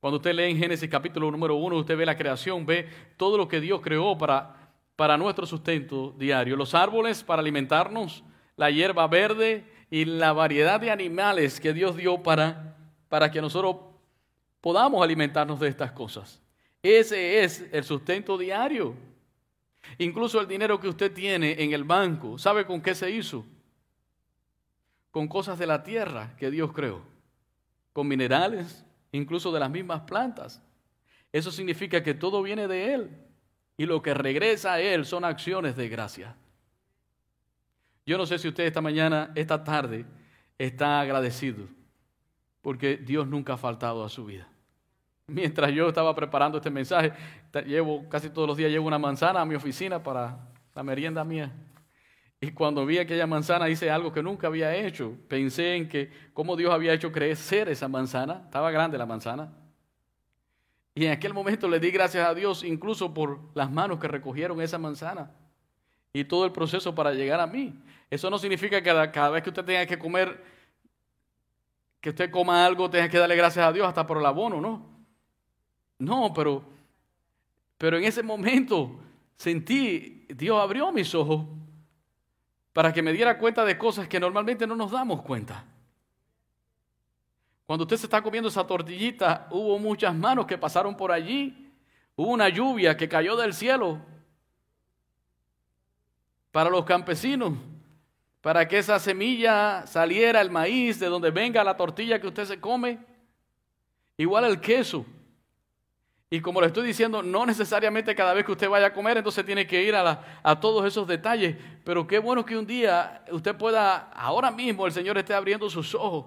Cuando 0.00 0.16
usted 0.16 0.34
lee 0.34 0.50
en 0.50 0.58
Génesis 0.58 0.88
capítulo 0.88 1.30
número 1.30 1.56
uno, 1.56 1.76
usted 1.76 1.96
ve 1.96 2.06
la 2.06 2.16
creación, 2.16 2.66
ve 2.66 2.88
todo 3.16 3.38
lo 3.38 3.48
que 3.48 3.60
Dios 3.60 3.80
creó 3.80 4.16
para, 4.16 4.72
para 4.96 5.16
nuestro 5.16 5.46
sustento 5.46 6.14
diario. 6.18 6.56
Los 6.56 6.74
árboles 6.74 7.22
para 7.22 7.40
alimentarnos, 7.40 8.24
la 8.56 8.70
hierba 8.70 9.06
verde, 9.06 9.64
y 9.94 10.06
la 10.06 10.32
variedad 10.32 10.80
de 10.80 10.90
animales 10.90 11.60
que 11.60 11.72
Dios 11.72 11.96
dio 11.96 12.20
para, 12.20 12.74
para 13.08 13.30
que 13.30 13.40
nosotros 13.40 13.76
podamos 14.60 15.00
alimentarnos 15.00 15.60
de 15.60 15.68
estas 15.68 15.92
cosas. 15.92 16.42
Ese 16.82 17.44
es 17.44 17.64
el 17.70 17.84
sustento 17.84 18.36
diario. 18.36 18.96
Incluso 19.98 20.40
el 20.40 20.48
dinero 20.48 20.80
que 20.80 20.88
usted 20.88 21.12
tiene 21.12 21.62
en 21.62 21.72
el 21.72 21.84
banco, 21.84 22.38
¿sabe 22.40 22.66
con 22.66 22.80
qué 22.80 22.92
se 22.96 23.08
hizo? 23.08 23.46
Con 25.12 25.28
cosas 25.28 25.60
de 25.60 25.66
la 25.68 25.84
tierra 25.84 26.34
que 26.38 26.50
Dios 26.50 26.72
creó, 26.72 27.00
con 27.92 28.08
minerales, 28.08 28.84
incluso 29.12 29.52
de 29.52 29.60
las 29.60 29.70
mismas 29.70 30.00
plantas. 30.00 30.60
Eso 31.30 31.52
significa 31.52 32.02
que 32.02 32.14
todo 32.14 32.42
viene 32.42 32.66
de 32.66 32.94
Él 32.94 33.10
y 33.76 33.86
lo 33.86 34.02
que 34.02 34.12
regresa 34.12 34.72
a 34.72 34.80
Él 34.80 35.06
son 35.06 35.24
acciones 35.24 35.76
de 35.76 35.88
gracia. 35.88 36.34
Yo 38.06 38.18
no 38.18 38.26
sé 38.26 38.38
si 38.38 38.48
usted 38.48 38.64
esta 38.64 38.82
mañana, 38.82 39.32
esta 39.34 39.64
tarde, 39.64 40.04
está 40.58 41.00
agradecido, 41.00 41.66
porque 42.60 42.96
Dios 42.96 43.26
nunca 43.26 43.54
ha 43.54 43.56
faltado 43.56 44.04
a 44.04 44.08
su 44.08 44.26
vida. 44.26 44.46
Mientras 45.26 45.72
yo 45.72 45.88
estaba 45.88 46.14
preparando 46.14 46.58
este 46.58 46.70
mensaje, 46.70 47.12
llevo 47.66 48.06
casi 48.10 48.28
todos 48.28 48.46
los 48.46 48.56
días 48.58 48.70
llevo 48.70 48.86
una 48.86 48.98
manzana 48.98 49.40
a 49.40 49.46
mi 49.46 49.54
oficina 49.54 50.02
para 50.02 50.38
la 50.74 50.82
merienda 50.82 51.24
mía. 51.24 51.50
Y 52.42 52.50
cuando 52.50 52.84
vi 52.84 52.98
aquella 52.98 53.26
manzana 53.26 53.70
hice 53.70 53.90
algo 53.90 54.12
que 54.12 54.22
nunca 54.22 54.48
había 54.48 54.74
hecho. 54.74 55.16
Pensé 55.28 55.76
en 55.76 55.88
que 55.88 56.10
cómo 56.34 56.56
Dios 56.56 56.74
había 56.74 56.92
hecho 56.92 57.10
crecer 57.10 57.70
esa 57.70 57.88
manzana. 57.88 58.42
Estaba 58.44 58.70
grande 58.70 58.98
la 58.98 59.06
manzana. 59.06 59.50
Y 60.94 61.06
en 61.06 61.12
aquel 61.12 61.32
momento 61.32 61.68
le 61.68 61.80
di 61.80 61.90
gracias 61.90 62.28
a 62.28 62.34
Dios 62.34 62.62
incluso 62.62 63.14
por 63.14 63.40
las 63.54 63.70
manos 63.70 63.98
que 63.98 64.08
recogieron 64.08 64.60
esa 64.60 64.76
manzana 64.76 65.30
y 66.14 66.24
todo 66.24 66.46
el 66.46 66.52
proceso 66.52 66.94
para 66.94 67.12
llegar 67.12 67.40
a 67.40 67.46
mí. 67.46 67.74
Eso 68.08 68.30
no 68.30 68.38
significa 68.38 68.80
que 68.80 69.10
cada, 69.10 69.30
vez 69.30 69.42
que 69.42 69.50
usted 69.50 69.64
tenga 69.64 69.84
que 69.84 69.98
comer, 69.98 70.42
que 72.00 72.10
usted 72.10 72.30
coma 72.30 72.64
algo, 72.64 72.88
tenga 72.88 73.08
que 73.08 73.18
darle 73.18 73.34
gracias 73.34 73.66
a 73.66 73.72
Dios 73.72 73.86
hasta 73.86 74.06
por 74.06 74.18
el 74.18 74.24
abono, 74.24 74.60
¿no? 74.60 74.86
No, 75.98 76.32
pero, 76.32 76.62
pero 77.76 77.98
en 77.98 78.04
ese 78.04 78.22
momento 78.22 79.00
sentí, 79.36 80.24
Dios 80.28 80.62
abrió 80.62 80.92
mis 80.92 81.12
ojos 81.16 81.46
para 82.72 82.92
que 82.92 83.02
me 83.02 83.12
diera 83.12 83.36
cuenta 83.36 83.64
de 83.64 83.76
cosas 83.76 84.06
que 84.06 84.20
normalmente 84.20 84.68
no 84.68 84.76
nos 84.76 84.92
damos 84.92 85.20
cuenta. 85.22 85.64
Cuando 87.66 87.82
usted 87.82 87.96
se 87.96 88.06
está 88.06 88.22
comiendo 88.22 88.48
esa 88.48 88.64
tortillita, 88.64 89.48
hubo 89.50 89.80
muchas 89.80 90.14
manos 90.14 90.46
que 90.46 90.58
pasaron 90.58 90.96
por 90.96 91.10
allí. 91.10 91.72
Hubo 92.14 92.30
una 92.30 92.48
lluvia 92.48 92.96
que 92.96 93.08
cayó 93.08 93.34
del 93.36 93.52
cielo 93.52 94.13
para 96.54 96.70
los 96.70 96.84
campesinos, 96.84 97.54
para 98.40 98.68
que 98.68 98.78
esa 98.78 99.00
semilla 99.00 99.84
saliera 99.88 100.40
el 100.40 100.52
maíz, 100.52 101.00
de 101.00 101.08
donde 101.08 101.32
venga 101.32 101.64
la 101.64 101.76
tortilla 101.76 102.20
que 102.20 102.28
usted 102.28 102.44
se 102.44 102.60
come. 102.60 103.00
Igual 104.16 104.44
el 104.44 104.60
queso. 104.60 105.04
Y 106.30 106.40
como 106.40 106.60
le 106.60 106.68
estoy 106.68 106.86
diciendo, 106.86 107.24
no 107.24 107.44
necesariamente 107.44 108.14
cada 108.14 108.32
vez 108.34 108.44
que 108.46 108.52
usted 108.52 108.68
vaya 108.68 108.86
a 108.86 108.92
comer, 108.92 109.16
entonces 109.16 109.44
tiene 109.44 109.66
que 109.66 109.82
ir 109.82 109.96
a, 109.96 110.40
a, 110.44 110.60
todos 110.60 110.86
esos 110.86 111.08
detalles. 111.08 111.56
Pero 111.82 112.06
qué 112.06 112.20
bueno 112.20 112.44
que 112.44 112.56
un 112.56 112.68
día 112.68 113.24
usted 113.32 113.56
pueda, 113.56 114.12
ahora 114.12 114.52
mismo 114.52 114.86
el 114.86 114.92
Señor 114.92 115.18
esté 115.18 115.34
abriendo 115.34 115.68
sus 115.68 115.92
ojos 115.92 116.26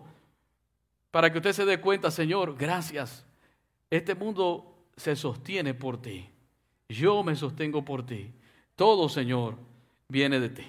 para 1.09 1.31
que 1.31 1.37
usted 1.37 1.53
se 1.53 1.63
dé 1.63 1.79
cuenta, 1.79 2.11
Señor, 2.11 2.57
gracias. 2.57 3.25
Este 3.89 4.13
mundo 4.13 4.75
se 4.97 5.15
sostiene 5.15 5.73
por 5.73 6.01
ti. 6.01 6.29
Yo 6.89 7.23
me 7.23 7.33
sostengo 7.33 7.85
por 7.85 8.05
ti. 8.05 8.33
Todo, 8.75 9.07
Señor, 9.07 9.55
viene 10.09 10.39
de 10.39 10.49
ti. 10.49 10.63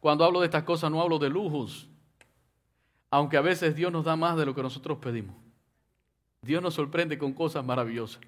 Cuando 0.00 0.24
hablo 0.24 0.40
de 0.40 0.46
estas 0.46 0.64
cosas 0.64 0.90
no 0.90 1.00
hablo 1.00 1.18
de 1.18 1.28
lujos, 1.28 1.88
aunque 3.10 3.36
a 3.36 3.42
veces 3.42 3.74
Dios 3.76 3.92
nos 3.92 4.04
da 4.04 4.16
más 4.16 4.36
de 4.36 4.46
lo 4.46 4.54
que 4.54 4.62
nosotros 4.62 4.98
pedimos. 4.98 5.36
Dios 6.40 6.62
nos 6.62 6.74
sorprende 6.74 7.18
con 7.18 7.34
cosas 7.34 7.64
maravillosas. 7.64 8.22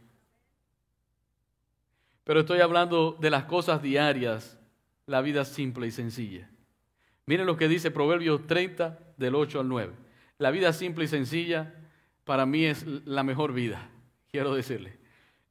Pero 2.22 2.40
estoy 2.40 2.60
hablando 2.60 3.16
de 3.20 3.30
las 3.30 3.44
cosas 3.44 3.82
diarias, 3.82 4.58
la 5.06 5.20
vida 5.20 5.44
simple 5.44 5.86
y 5.86 5.90
sencilla. 5.90 6.48
Miren 7.26 7.46
lo 7.46 7.56
que 7.56 7.68
dice 7.68 7.90
Proverbios 7.90 8.46
30 8.46 8.98
del 9.16 9.34
8 9.34 9.60
al 9.60 9.68
9. 9.68 9.92
La 10.38 10.50
vida 10.50 10.72
simple 10.72 11.04
y 11.04 11.08
sencilla 11.08 11.74
para 12.24 12.46
mí 12.46 12.64
es 12.64 12.84
la 13.04 13.22
mejor 13.22 13.52
vida, 13.52 13.88
quiero 14.30 14.54
decirle. 14.54 14.98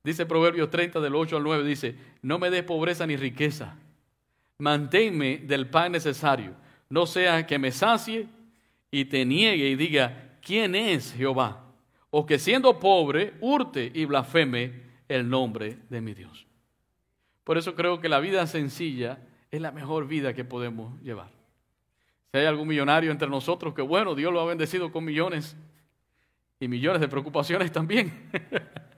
Dice 0.04 0.26
Proverbios 0.26 0.69
30 0.69 0.99
del 0.99 1.15
8 1.15 1.38
al 1.38 1.43
9, 1.43 1.63
dice, 1.63 1.95
no 2.21 2.39
me 2.39 2.49
des 2.49 2.63
pobreza 2.63 3.08
ni 3.08 3.15
riqueza, 3.15 3.78
manténme 4.58 5.38
del 5.39 5.70
pan 5.70 5.92
necesario, 5.92 6.56
no 6.89 7.06
sea 7.06 7.46
que 7.46 7.60
me 7.60 7.72
sacie 7.72 8.28
y 8.92 9.06
te 9.06 9.26
niegue 9.26 9.70
y 9.70 9.76
diga, 9.76 10.38
¿quién 10.42 10.76
es 10.76 11.13
Jehová? 11.13 11.66
O 12.10 12.26
que 12.26 12.38
siendo 12.38 12.80
pobre, 12.80 13.34
hurte 13.42 13.92
y 13.94 14.06
blasfeme 14.06 14.84
el 15.08 15.30
nombre 15.30 15.80
de 15.89 16.02
mi 16.02 16.13
Dios. 16.13 16.46
Por 17.44 17.58
eso 17.58 17.76
creo 17.76 18.00
que 18.00 18.10
la 18.10 18.20
vida 18.20 18.46
sencilla 18.48 19.20
es 19.50 19.62
la 19.62 19.72
mejor 19.72 20.08
vida 20.08 20.34
que 20.34 20.46
podemos 20.46 21.02
llevar. 21.02 21.30
Si 22.32 22.38
hay 22.39 22.46
algún 22.46 22.68
millonario 22.68 23.12
entre 23.12 23.28
nosotros, 23.28 23.74
que 23.74 23.82
bueno, 23.82 24.16
Dios 24.16 24.34
lo 24.34 24.42
ha 24.42 24.46
bendecido 24.46 24.92
con 24.92 25.04
millones 25.04 25.56
y 26.60 26.68
millones 26.68 27.02
de 27.02 27.08
preocupaciones 27.08 27.72
también. 27.72 28.30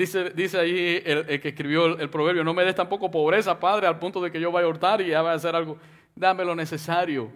dice, 0.00 0.30
dice 0.30 0.58
ahí 0.58 1.02
el, 1.04 1.40
que 1.40 1.48
escribió 1.48 1.98
el, 1.98 2.08
proverbio, 2.08 2.42
no 2.42 2.54
me 2.54 2.64
des 2.64 2.74
tampoco 2.74 3.10
pobreza, 3.10 3.58
Padre, 3.60 3.86
al 3.86 3.98
punto 3.98 4.20
de 4.20 4.30
que 4.32 4.40
yo 4.40 4.50
vaya 4.50 4.66
a 4.66 4.70
hurtar 4.70 5.00
y 5.00 5.08
ya 5.08 5.20
vaya 5.20 5.34
a 5.34 5.36
hacer 5.36 5.54
algo. 5.54 5.78
Dame 6.14 6.44
lo 6.44 6.54
necesario. 6.54 7.30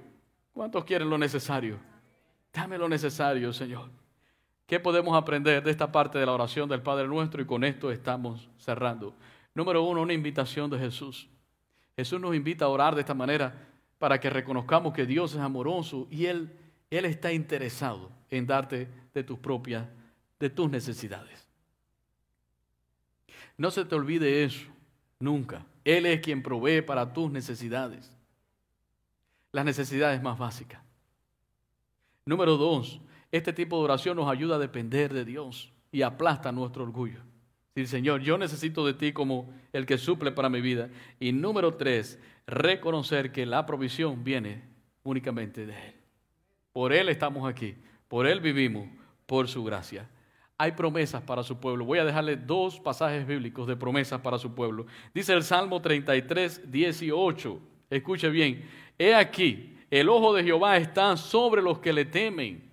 ¿Cuántos 0.52 0.84
quieren 0.84 1.10
lo 1.10 1.18
necesario? 1.18 1.78
Dame 2.52 2.78
lo 2.78 2.88
necesario, 2.88 3.52
Señor. 3.52 3.90
¿Qué 4.66 4.80
podemos 4.80 5.14
aprender 5.14 5.62
de 5.62 5.70
esta 5.70 5.92
parte 5.92 6.18
de 6.18 6.24
la 6.24 6.32
oración 6.32 6.68
del 6.68 6.80
Padre 6.80 7.06
nuestro? 7.06 7.42
Y 7.42 7.44
con 7.44 7.64
esto 7.64 7.90
estamos 7.90 8.48
cerrando. 8.56 9.14
Número 9.54 9.82
uno, 9.82 10.00
una 10.00 10.14
invitación 10.14 10.70
de 10.70 10.78
Jesús. 10.78 11.28
Jesús 11.96 12.20
nos 12.20 12.34
invita 12.34 12.64
a 12.64 12.68
orar 12.68 12.94
de 12.94 13.02
esta 13.02 13.14
manera 13.14 13.54
para 13.98 14.18
que 14.18 14.30
reconozcamos 14.30 14.94
que 14.94 15.06
Dios 15.06 15.34
es 15.34 15.40
amoroso 15.40 16.08
y 16.10 16.26
Él, 16.26 16.50
Él 16.90 17.04
está 17.04 17.32
interesado 17.32 18.10
en 18.30 18.46
darte 18.46 18.88
de 19.12 19.22
tus 19.22 19.38
propias, 19.38 19.86
de 20.40 20.50
tus 20.50 20.70
necesidades. 20.70 21.43
No 23.56 23.70
se 23.70 23.84
te 23.84 23.94
olvide 23.94 24.44
eso, 24.44 24.66
nunca. 25.18 25.64
Él 25.84 26.06
es 26.06 26.20
quien 26.20 26.42
provee 26.42 26.82
para 26.82 27.12
tus 27.12 27.30
necesidades, 27.30 28.16
las 29.52 29.64
necesidades 29.64 30.22
más 30.22 30.38
básicas. 30.38 30.82
Número 32.26 32.56
dos, 32.56 33.00
este 33.30 33.52
tipo 33.52 33.78
de 33.78 33.84
oración 33.84 34.16
nos 34.16 34.30
ayuda 34.30 34.56
a 34.56 34.60
depender 34.60 35.12
de 35.12 35.24
Dios 35.24 35.72
y 35.92 36.02
aplasta 36.02 36.52
nuestro 36.52 36.84
orgullo. 36.84 37.20
Decir, 37.74 37.88
Señor, 37.88 38.20
yo 38.20 38.38
necesito 38.38 38.86
de 38.86 38.94
ti 38.94 39.12
como 39.12 39.52
el 39.72 39.84
que 39.84 39.98
suple 39.98 40.32
para 40.32 40.48
mi 40.48 40.60
vida. 40.60 40.88
Y 41.18 41.32
número 41.32 41.74
tres, 41.74 42.18
reconocer 42.46 43.32
que 43.32 43.46
la 43.46 43.66
provisión 43.66 44.24
viene 44.24 44.62
únicamente 45.02 45.66
de 45.66 45.88
Él. 45.88 45.94
Por 46.72 46.92
Él 46.92 47.08
estamos 47.08 47.48
aquí, 47.48 47.74
por 48.08 48.26
Él 48.26 48.40
vivimos, 48.40 48.88
por 49.26 49.48
su 49.48 49.64
gracia. 49.64 50.08
Hay 50.56 50.72
promesas 50.72 51.22
para 51.22 51.42
su 51.42 51.58
pueblo. 51.58 51.84
Voy 51.84 51.98
a 51.98 52.04
dejarle 52.04 52.36
dos 52.36 52.78
pasajes 52.78 53.26
bíblicos 53.26 53.66
de 53.66 53.76
promesas 53.76 54.20
para 54.20 54.38
su 54.38 54.54
pueblo. 54.54 54.86
Dice 55.12 55.32
el 55.32 55.42
Salmo 55.42 55.82
33, 55.82 56.70
18. 56.70 57.60
Escuche 57.90 58.28
bien. 58.28 58.64
He 58.96 59.14
aquí, 59.14 59.76
el 59.90 60.08
ojo 60.08 60.32
de 60.32 60.44
Jehová 60.44 60.76
está 60.76 61.16
sobre 61.16 61.60
los 61.60 61.80
que 61.80 61.92
le 61.92 62.04
temen. 62.04 62.70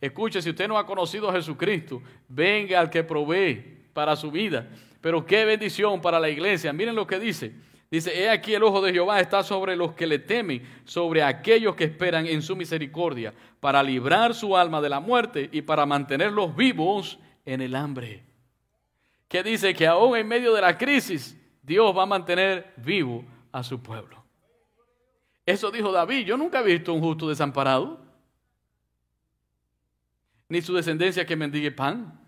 Escuche, 0.00 0.40
si 0.40 0.50
usted 0.50 0.68
no 0.68 0.78
ha 0.78 0.86
conocido 0.86 1.28
a 1.28 1.32
Jesucristo, 1.32 2.00
venga 2.28 2.78
al 2.78 2.90
que 2.90 3.02
provee 3.02 3.76
para 3.92 4.14
su 4.14 4.30
vida. 4.30 4.68
Pero 5.00 5.26
qué 5.26 5.44
bendición 5.44 6.00
para 6.00 6.20
la 6.20 6.28
iglesia. 6.28 6.72
Miren 6.72 6.94
lo 6.94 7.06
que 7.06 7.18
dice. 7.18 7.52
Dice, 7.90 8.20
he 8.20 8.28
aquí 8.28 8.54
el 8.54 8.64
ojo 8.64 8.80
de 8.82 8.92
Jehová 8.92 9.20
está 9.20 9.42
sobre 9.44 9.76
los 9.76 9.92
que 9.92 10.06
le 10.06 10.18
temen, 10.18 10.62
sobre 10.84 11.22
aquellos 11.22 11.76
que 11.76 11.84
esperan 11.84 12.26
en 12.26 12.42
su 12.42 12.56
misericordia, 12.56 13.32
para 13.60 13.82
librar 13.82 14.34
su 14.34 14.56
alma 14.56 14.80
de 14.80 14.88
la 14.88 14.98
muerte 14.98 15.48
y 15.52 15.62
para 15.62 15.86
mantenerlos 15.86 16.54
vivos 16.56 17.18
en 17.44 17.60
el 17.60 17.76
hambre. 17.76 18.24
Que 19.28 19.42
dice 19.42 19.72
que 19.74 19.86
aún 19.86 20.16
en 20.16 20.26
medio 20.26 20.52
de 20.52 20.60
la 20.60 20.76
crisis, 20.76 21.36
Dios 21.62 21.96
va 21.96 22.02
a 22.02 22.06
mantener 22.06 22.72
vivo 22.76 23.24
a 23.52 23.62
su 23.62 23.80
pueblo. 23.80 24.22
Eso 25.44 25.70
dijo 25.70 25.92
David, 25.92 26.26
yo 26.26 26.36
nunca 26.36 26.60
he 26.60 26.64
visto 26.64 26.92
un 26.92 27.00
justo 27.00 27.28
desamparado, 27.28 28.00
ni 30.48 30.60
su 30.60 30.74
descendencia 30.74 31.24
que 31.24 31.36
mendigue 31.36 31.70
pan. 31.70 32.20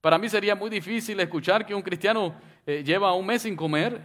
Para 0.00 0.18
mí 0.18 0.28
sería 0.28 0.56
muy 0.56 0.70
difícil 0.70 1.18
escuchar 1.20 1.64
que 1.64 1.74
un 1.74 1.82
cristiano 1.82 2.34
eh, 2.66 2.82
lleva 2.84 3.14
un 3.14 3.26
mes 3.26 3.42
sin 3.42 3.56
comer, 3.56 4.00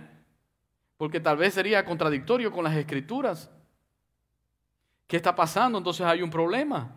porque 0.97 1.19
tal 1.19 1.37
vez 1.37 1.53
sería 1.53 1.83
contradictorio 1.83 2.51
con 2.51 2.63
las 2.63 2.75
escrituras. 2.75 3.49
¿Qué 5.07 5.17
está 5.17 5.35
pasando? 5.35 5.77
Entonces 5.77 6.05
hay 6.05 6.21
un 6.21 6.29
problema. 6.29 6.91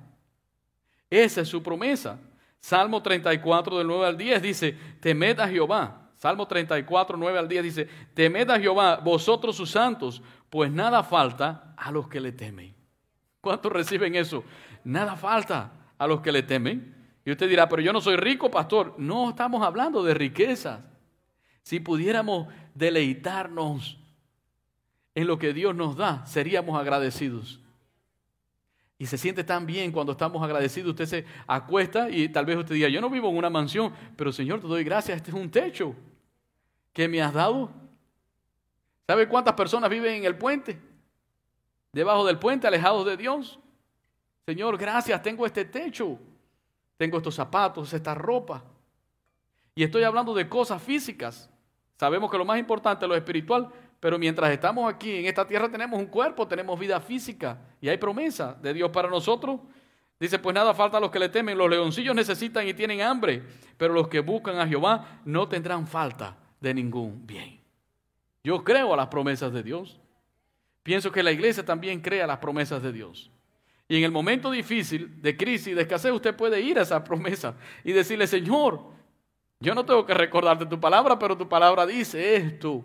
Esa 1.10 1.42
es 1.42 1.48
su 1.48 1.62
promesa. 1.62 2.18
Salmo 2.60 3.02
34 3.02 3.78
del 3.78 3.86
9 3.86 4.06
al 4.06 4.16
10 4.16 4.42
dice, 4.42 4.72
temed 5.00 5.38
a 5.40 5.48
Jehová. 5.48 6.10
Salmo 6.16 6.46
34, 6.46 7.16
9 7.16 7.38
al 7.38 7.48
10 7.48 7.62
dice, 7.62 7.88
temed 8.14 8.50
a 8.50 8.58
Jehová, 8.58 8.96
vosotros 8.96 9.54
sus 9.54 9.70
santos, 9.70 10.20
pues 10.50 10.70
nada 10.70 11.04
falta 11.04 11.74
a 11.76 11.92
los 11.92 12.08
que 12.08 12.20
le 12.20 12.32
temen. 12.32 12.74
¿Cuántos 13.40 13.70
reciben 13.70 14.16
eso? 14.16 14.42
Nada 14.82 15.16
falta 15.16 15.72
a 15.96 16.06
los 16.06 16.20
que 16.20 16.32
le 16.32 16.42
temen. 16.42 16.96
Y 17.24 17.30
usted 17.30 17.48
dirá, 17.48 17.68
pero 17.68 17.82
yo 17.82 17.92
no 17.92 18.00
soy 18.00 18.16
rico, 18.16 18.50
pastor. 18.50 18.94
No 18.98 19.30
estamos 19.30 19.62
hablando 19.62 20.02
de 20.02 20.14
riquezas. 20.14 20.80
Si 21.68 21.80
pudiéramos 21.80 22.48
deleitarnos 22.74 23.98
en 25.14 25.26
lo 25.26 25.38
que 25.38 25.52
Dios 25.52 25.74
nos 25.74 25.98
da, 25.98 26.24
seríamos 26.24 26.80
agradecidos. 26.80 27.60
Y 28.96 29.04
se 29.04 29.18
siente 29.18 29.44
tan 29.44 29.66
bien 29.66 29.92
cuando 29.92 30.12
estamos 30.12 30.42
agradecidos. 30.42 30.92
Usted 30.92 31.04
se 31.04 31.26
acuesta 31.46 32.08
y 32.08 32.30
tal 32.30 32.46
vez 32.46 32.56
usted 32.56 32.74
diga, 32.74 32.88
yo 32.88 33.02
no 33.02 33.10
vivo 33.10 33.28
en 33.28 33.36
una 33.36 33.50
mansión, 33.50 33.92
pero 34.16 34.32
Señor, 34.32 34.62
te 34.62 34.66
doy 34.66 34.82
gracias, 34.82 35.18
este 35.18 35.30
es 35.30 35.36
un 35.36 35.50
techo 35.50 35.94
que 36.94 37.06
me 37.06 37.20
has 37.20 37.34
dado. 37.34 37.70
¿Sabe 39.06 39.28
cuántas 39.28 39.52
personas 39.52 39.90
viven 39.90 40.14
en 40.14 40.24
el 40.24 40.38
puente? 40.38 40.80
Debajo 41.92 42.24
del 42.24 42.38
puente, 42.38 42.66
alejados 42.66 43.04
de 43.04 43.18
Dios. 43.18 43.58
Señor, 44.46 44.78
gracias, 44.78 45.22
tengo 45.22 45.44
este 45.44 45.66
techo, 45.66 46.18
tengo 46.96 47.18
estos 47.18 47.34
zapatos, 47.34 47.92
esta 47.92 48.14
ropa. 48.14 48.64
Y 49.74 49.82
estoy 49.82 50.04
hablando 50.04 50.32
de 50.32 50.48
cosas 50.48 50.82
físicas. 50.82 51.50
Sabemos 51.98 52.30
que 52.30 52.38
lo 52.38 52.44
más 52.44 52.58
importante 52.58 53.04
es 53.04 53.08
lo 53.08 53.16
espiritual, 53.16 53.68
pero 53.98 54.18
mientras 54.18 54.50
estamos 54.52 54.92
aquí 54.92 55.16
en 55.16 55.26
esta 55.26 55.44
tierra 55.44 55.68
tenemos 55.68 55.98
un 55.98 56.06
cuerpo, 56.06 56.46
tenemos 56.46 56.78
vida 56.78 57.00
física 57.00 57.58
y 57.80 57.88
hay 57.88 57.98
promesa 57.98 58.56
de 58.62 58.72
Dios 58.72 58.90
para 58.90 59.08
nosotros. 59.08 59.60
Dice, 60.20 60.38
pues 60.38 60.54
nada 60.54 60.74
falta 60.74 60.98
a 60.98 61.00
los 61.00 61.10
que 61.10 61.18
le 61.18 61.28
temen, 61.28 61.58
los 61.58 61.68
leoncillos 61.68 62.14
necesitan 62.14 62.66
y 62.66 62.74
tienen 62.74 63.00
hambre, 63.00 63.42
pero 63.76 63.94
los 63.94 64.06
que 64.06 64.20
buscan 64.20 64.58
a 64.58 64.66
Jehová 64.68 65.20
no 65.24 65.48
tendrán 65.48 65.86
falta 65.88 66.36
de 66.60 66.72
ningún 66.72 67.26
bien. 67.26 67.60
Yo 68.44 68.62
creo 68.62 68.94
a 68.94 68.96
las 68.96 69.08
promesas 69.08 69.52
de 69.52 69.64
Dios. 69.64 70.00
Pienso 70.84 71.10
que 71.10 71.22
la 71.24 71.32
iglesia 71.32 71.64
también 71.64 72.00
crea 72.00 72.26
las 72.26 72.38
promesas 72.38 72.80
de 72.80 72.92
Dios. 72.92 73.30
Y 73.88 73.96
en 73.96 74.04
el 74.04 74.12
momento 74.12 74.50
difícil 74.52 75.20
de 75.20 75.36
crisis, 75.36 75.74
de 75.74 75.82
escasez, 75.82 76.12
usted 76.12 76.36
puede 76.36 76.60
ir 76.60 76.78
a 76.78 76.82
esa 76.82 77.02
promesa 77.04 77.56
y 77.82 77.92
decirle, 77.92 78.28
Señor, 78.28 78.97
yo 79.60 79.74
no 79.74 79.84
tengo 79.84 80.06
que 80.06 80.14
recordarte 80.14 80.66
tu 80.66 80.78
palabra, 80.78 81.18
pero 81.18 81.36
tu 81.36 81.48
palabra 81.48 81.86
dice 81.86 82.36
esto. 82.36 82.84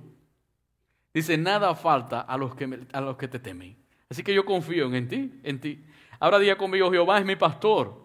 Dice, 1.14 1.38
nada 1.38 1.76
falta 1.76 2.22
a 2.22 2.38
los 2.38 2.56
que, 2.56 2.88
a 2.92 3.02
los 3.02 3.18
que 3.18 3.28
te 3.28 3.40
temen. 3.40 3.78
Así 4.10 4.24
que 4.24 4.34
yo 4.34 4.44
confío 4.44 4.94
en 4.94 5.08
ti, 5.08 5.40
en 5.44 5.60
ti. 5.60 5.86
Ahora 6.20 6.40
diga 6.40 6.58
conmigo, 6.58 6.92
Jehová 6.92 7.20
es 7.20 7.26
mi 7.26 7.36
pastor, 7.36 7.96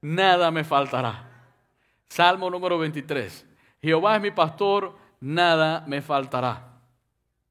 nada 0.00 0.50
me 0.50 0.64
faltará. 0.64 1.28
Salmo 2.08 2.50
número 2.50 2.78
23. 2.78 3.46
Jehová 3.80 4.16
es 4.16 4.22
mi 4.22 4.32
pastor, 4.32 4.96
nada 5.20 5.84
me 5.86 6.02
faltará. 6.02 6.66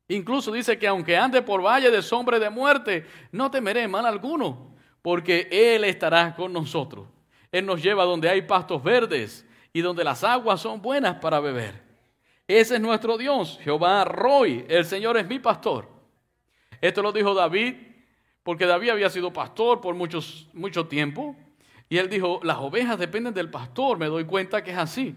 Incluso 0.10 0.52
dice 0.52 0.78
que 0.78 0.88
aunque 0.88 1.16
ande 1.16 1.42
por 1.42 1.64
valle 1.64 1.92
de 1.92 2.02
sombra 2.02 2.40
de 2.40 2.50
muerte, 2.50 3.06
no 3.32 3.50
temeré 3.50 3.88
mal 3.88 4.06
alguno, 4.06 4.76
porque 5.02 5.48
Él 5.52 5.86
estará 5.86 6.36
con 6.36 6.52
nosotros. 6.52 7.08
Él 7.52 7.66
nos 7.66 7.82
lleva 7.82 8.04
donde 8.04 8.28
hay 8.30 8.42
pastos 8.42 8.84
verdes 8.84 9.46
y 9.74 9.82
donde 9.82 10.04
las 10.04 10.24
aguas 10.24 10.62
son 10.62 10.82
buenas 10.82 11.16
para 11.20 11.40
beber. 11.40 11.82
Ese 12.48 12.76
es 12.76 12.82
nuestro 12.82 13.18
Dios, 13.18 13.60
Jehová 13.62 14.04
Roy, 14.06 14.66
el 14.68 14.86
Señor 14.86 15.18
es 15.18 15.28
mi 15.28 15.38
pastor. 15.40 15.88
Esto 16.82 17.02
lo 17.02 17.12
dijo 17.12 17.34
David, 17.34 17.76
porque 18.44 18.66
David 18.66 18.90
había 18.90 19.10
sido 19.10 19.32
pastor 19.32 19.82
por 19.82 19.94
muchos, 19.94 20.48
mucho 20.54 20.88
tiempo. 20.88 21.36
Y 21.90 21.98
él 21.98 22.10
dijo, 22.10 22.40
las 22.44 22.58
ovejas 22.58 22.98
dependen 22.98 23.34
del 23.34 23.50
pastor, 23.50 23.98
me 23.98 24.08
doy 24.08 24.26
cuenta 24.26 24.64
que 24.64 24.72
es 24.72 24.78
así. 24.78 25.16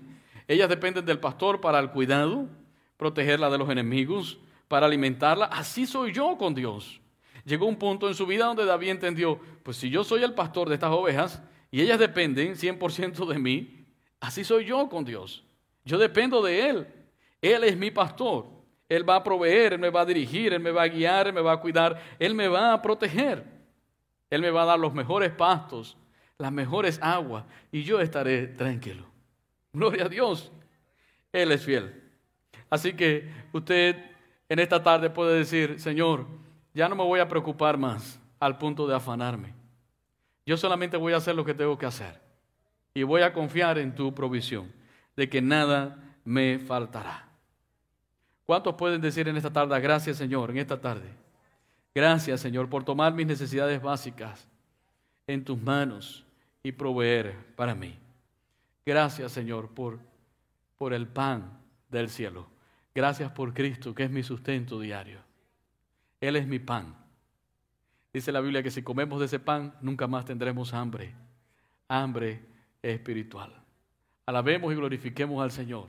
Ellas 0.48 0.68
dependen 0.68 1.04
del 1.04 1.20
pastor 1.20 1.60
para 1.60 1.78
el 1.78 1.90
cuidado, 1.90 2.48
protegerla 2.96 3.48
de 3.48 3.58
los 3.58 3.70
enemigos, 3.70 4.38
para 4.68 4.86
alimentarla. 4.86 5.46
Así 5.46 5.86
soy 5.86 6.12
yo 6.12 6.36
con 6.36 6.54
Dios. 6.54 7.00
Llegó 7.44 7.66
un 7.66 7.76
punto 7.76 8.08
en 8.08 8.14
su 8.14 8.26
vida 8.26 8.46
donde 8.46 8.64
David 8.64 8.90
entendió, 8.90 9.40
pues 9.62 9.76
si 9.76 9.90
yo 9.90 10.04
soy 10.04 10.22
el 10.22 10.34
pastor 10.34 10.68
de 10.68 10.74
estas 10.74 10.92
ovejas 10.92 11.42
y 11.70 11.80
ellas 11.80 11.98
dependen 11.98 12.54
100% 12.54 13.26
de 13.26 13.38
mí, 13.38 13.81
así 14.22 14.44
soy 14.44 14.64
yo 14.64 14.88
con 14.88 15.04
Dios. 15.04 15.44
Yo 15.84 15.98
dependo 15.98 16.40
de 16.40 16.70
Él. 16.70 16.86
Él 17.42 17.64
es 17.64 17.76
mi 17.76 17.90
pastor. 17.90 18.46
Él 18.88 19.08
va 19.08 19.16
a 19.16 19.24
proveer, 19.24 19.74
Él 19.74 19.78
me 19.78 19.90
va 19.90 20.02
a 20.02 20.06
dirigir, 20.06 20.52
Él 20.52 20.60
me 20.60 20.70
va 20.70 20.84
a 20.84 20.88
guiar, 20.88 21.26
Él 21.26 21.32
me 21.32 21.40
va 21.40 21.52
a 21.52 21.56
cuidar, 21.60 22.00
Él 22.18 22.34
me 22.34 22.48
va 22.48 22.72
a 22.72 22.80
proteger. 22.80 23.44
Él 24.30 24.40
me 24.40 24.50
va 24.50 24.62
a 24.62 24.66
dar 24.66 24.78
los 24.78 24.94
mejores 24.94 25.30
pastos, 25.32 25.96
las 26.38 26.52
mejores 26.52 26.98
aguas 27.02 27.44
y 27.70 27.82
yo 27.82 28.00
estaré 28.00 28.46
tranquilo. 28.46 29.04
Gloria 29.72 30.06
a 30.06 30.08
Dios. 30.08 30.50
Él 31.32 31.52
es 31.52 31.64
fiel. 31.64 32.02
Así 32.70 32.94
que 32.94 33.30
usted 33.52 33.96
en 34.48 34.58
esta 34.58 34.82
tarde 34.82 35.10
puede 35.10 35.38
decir, 35.38 35.80
Señor, 35.80 36.26
ya 36.74 36.88
no 36.88 36.94
me 36.94 37.02
voy 37.02 37.20
a 37.20 37.28
preocupar 37.28 37.76
más 37.76 38.18
al 38.40 38.58
punto 38.58 38.86
de 38.86 38.94
afanarme. 38.94 39.54
Yo 40.44 40.56
solamente 40.56 40.96
voy 40.96 41.12
a 41.12 41.18
hacer 41.18 41.34
lo 41.34 41.44
que 41.44 41.54
tengo 41.54 41.78
que 41.78 41.86
hacer. 41.86 42.20
Y 42.94 43.02
voy 43.02 43.22
a 43.22 43.32
confiar 43.32 43.78
en 43.78 43.94
tu 43.94 44.14
provisión, 44.14 44.72
de 45.16 45.28
que 45.28 45.40
nada 45.40 45.98
me 46.24 46.58
faltará. 46.58 47.28
¿Cuántos 48.44 48.74
pueden 48.74 49.00
decir 49.00 49.28
en 49.28 49.36
esta 49.36 49.52
tarde, 49.52 49.80
gracias 49.80 50.16
Señor, 50.16 50.50
en 50.50 50.58
esta 50.58 50.80
tarde? 50.80 51.08
Gracias 51.94 52.40
Señor 52.40 52.68
por 52.68 52.84
tomar 52.84 53.12
mis 53.14 53.26
necesidades 53.26 53.80
básicas 53.80 54.46
en 55.26 55.44
tus 55.44 55.60
manos 55.60 56.24
y 56.62 56.72
proveer 56.72 57.54
para 57.54 57.74
mí. 57.74 57.98
Gracias 58.84 59.32
Señor 59.32 59.68
por, 59.70 60.00
por 60.76 60.92
el 60.92 61.06
pan 61.06 61.58
del 61.88 62.10
cielo. 62.10 62.46
Gracias 62.94 63.30
por 63.32 63.54
Cristo, 63.54 63.94
que 63.94 64.04
es 64.04 64.10
mi 64.10 64.22
sustento 64.22 64.80
diario. 64.80 65.20
Él 66.20 66.36
es 66.36 66.46
mi 66.46 66.58
pan. 66.58 66.94
Dice 68.12 68.32
la 68.32 68.40
Biblia 68.40 68.62
que 68.62 68.70
si 68.70 68.82
comemos 68.82 69.18
de 69.20 69.26
ese 69.26 69.38
pan, 69.38 69.74
nunca 69.80 70.06
más 70.06 70.24
tendremos 70.24 70.74
hambre. 70.74 71.14
Hambre 71.88 72.51
espiritual. 72.82 73.52
Alabemos 74.26 74.72
y 74.72 74.76
glorifiquemos 74.76 75.42
al 75.42 75.50
Señor. 75.50 75.88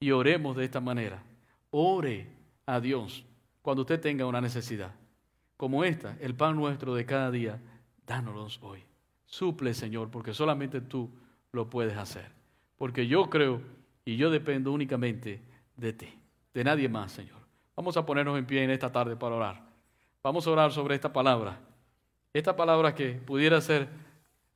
Y 0.00 0.10
oremos 0.10 0.56
de 0.56 0.64
esta 0.64 0.80
manera. 0.80 1.22
Ore 1.70 2.26
a 2.66 2.80
Dios 2.80 3.24
cuando 3.62 3.82
usted 3.82 4.00
tenga 4.00 4.26
una 4.26 4.40
necesidad. 4.40 4.92
Como 5.56 5.84
esta, 5.84 6.16
el 6.20 6.34
pan 6.34 6.56
nuestro 6.56 6.94
de 6.94 7.06
cada 7.06 7.30
día, 7.30 7.60
dánoslos 8.06 8.58
hoy. 8.62 8.82
Suple, 9.26 9.74
Señor, 9.74 10.10
porque 10.10 10.34
solamente 10.34 10.80
tú 10.80 11.10
lo 11.52 11.70
puedes 11.70 11.96
hacer. 11.96 12.30
Porque 12.76 13.06
yo 13.06 13.30
creo 13.30 13.60
y 14.04 14.16
yo 14.16 14.30
dependo 14.30 14.72
únicamente 14.72 15.40
de 15.76 15.92
ti, 15.92 16.08
de 16.52 16.64
nadie 16.64 16.88
más, 16.88 17.12
Señor. 17.12 17.38
Vamos 17.76 17.96
a 17.96 18.04
ponernos 18.04 18.38
en 18.38 18.46
pie 18.46 18.62
en 18.62 18.70
esta 18.70 18.92
tarde 18.92 19.16
para 19.16 19.34
orar. 19.34 19.62
Vamos 20.22 20.46
a 20.46 20.50
orar 20.50 20.72
sobre 20.72 20.94
esta 20.94 21.12
palabra. 21.12 21.58
Esta 22.32 22.56
palabra 22.56 22.94
que 22.94 23.12
pudiera 23.12 23.60
ser 23.60 23.88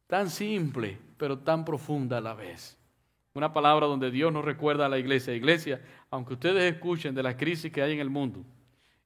tan 0.09 0.29
simple, 0.31 0.99
pero 1.17 1.39
tan 1.39 1.65
profunda 1.65 2.19
a 2.19 2.21
la 2.21 2.35
vez. 2.35 2.77
Una 3.35 3.53
palabra 3.53 3.87
donde 3.87 4.11
Dios 4.11 4.33
nos 4.33 4.45
recuerda 4.45 4.87
a 4.87 4.89
la 4.89 4.99
iglesia. 4.99 5.35
Iglesia, 5.35 5.81
aunque 6.11 6.35
ustedes 6.35 6.75
escuchen 6.75 7.15
de 7.15 7.23
la 7.23 7.37
crisis 7.37 7.71
que 7.71 7.83
hay 7.83 7.93
en 7.93 8.01
el 8.01 8.11
mundo 8.11 8.43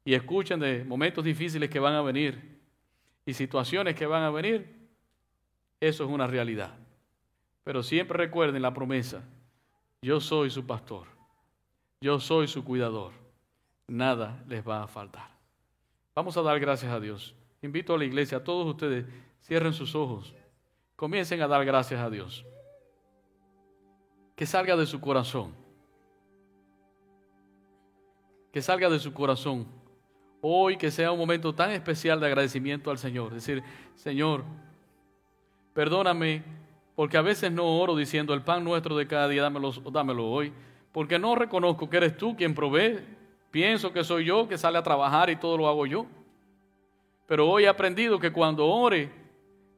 y 0.04 0.14
escuchen 0.14 0.58
de 0.58 0.84
momentos 0.84 1.24
difíciles 1.24 1.68
que 1.68 1.80
van 1.80 1.94
a 1.94 2.00
venir 2.02 2.58
y 3.26 3.34
situaciones 3.34 3.94
que 3.94 4.06
van 4.06 4.22
a 4.22 4.30
venir, 4.30 4.74
eso 5.80 6.04
es 6.04 6.10
una 6.10 6.26
realidad. 6.26 6.74
Pero 7.64 7.82
siempre 7.82 8.16
recuerden 8.16 8.62
la 8.62 8.72
promesa, 8.72 9.22
yo 10.00 10.20
soy 10.20 10.50
su 10.50 10.66
pastor, 10.66 11.08
yo 12.00 12.20
soy 12.20 12.48
su 12.48 12.64
cuidador, 12.64 13.12
nada 13.86 14.42
les 14.48 14.66
va 14.66 14.84
a 14.84 14.88
faltar. 14.88 15.30
Vamos 16.14 16.36
a 16.36 16.42
dar 16.42 16.58
gracias 16.60 16.92
a 16.92 17.00
Dios. 17.00 17.34
Invito 17.60 17.94
a 17.94 17.98
la 17.98 18.04
iglesia, 18.04 18.38
a 18.38 18.44
todos 18.44 18.66
ustedes, 18.66 19.06
cierren 19.42 19.72
sus 19.72 19.94
ojos, 19.94 20.34
comiencen 21.02 21.42
a 21.42 21.48
dar 21.48 21.64
gracias 21.64 22.00
a 22.00 22.08
Dios 22.08 22.46
que 24.36 24.46
salga 24.46 24.76
de 24.76 24.86
su 24.86 25.00
corazón. 25.00 25.52
Que 28.52 28.62
salga 28.62 28.88
de 28.88 29.00
su 29.00 29.12
corazón. 29.12 29.66
Hoy 30.40 30.76
que 30.76 30.92
sea 30.92 31.10
un 31.10 31.18
momento 31.18 31.52
tan 31.56 31.72
especial 31.72 32.20
de 32.20 32.26
agradecimiento 32.26 32.88
al 32.88 32.98
Señor. 32.98 33.34
Decir, 33.34 33.64
Señor, 33.96 34.44
perdóname 35.74 36.44
porque 36.94 37.16
a 37.16 37.22
veces 37.22 37.50
no 37.50 37.80
oro 37.80 37.96
diciendo 37.96 38.32
el 38.32 38.42
pan 38.42 38.62
nuestro 38.62 38.96
de 38.96 39.08
cada 39.08 39.26
día, 39.26 39.42
dámelo, 39.42 39.72
dámelo 39.90 40.30
hoy. 40.30 40.52
Porque 40.92 41.18
no 41.18 41.34
reconozco 41.34 41.90
que 41.90 41.96
eres 41.96 42.16
tú 42.16 42.36
quien 42.36 42.54
provee. 42.54 43.00
Pienso 43.50 43.92
que 43.92 44.04
soy 44.04 44.26
yo 44.26 44.46
que 44.46 44.56
sale 44.56 44.78
a 44.78 44.84
trabajar 44.84 45.30
y 45.30 45.34
todo 45.34 45.56
lo 45.56 45.66
hago 45.66 45.84
yo. 45.84 46.06
Pero 47.26 47.50
hoy 47.50 47.64
he 47.64 47.68
aprendido 47.68 48.20
que 48.20 48.30
cuando 48.30 48.68
ore, 48.68 49.21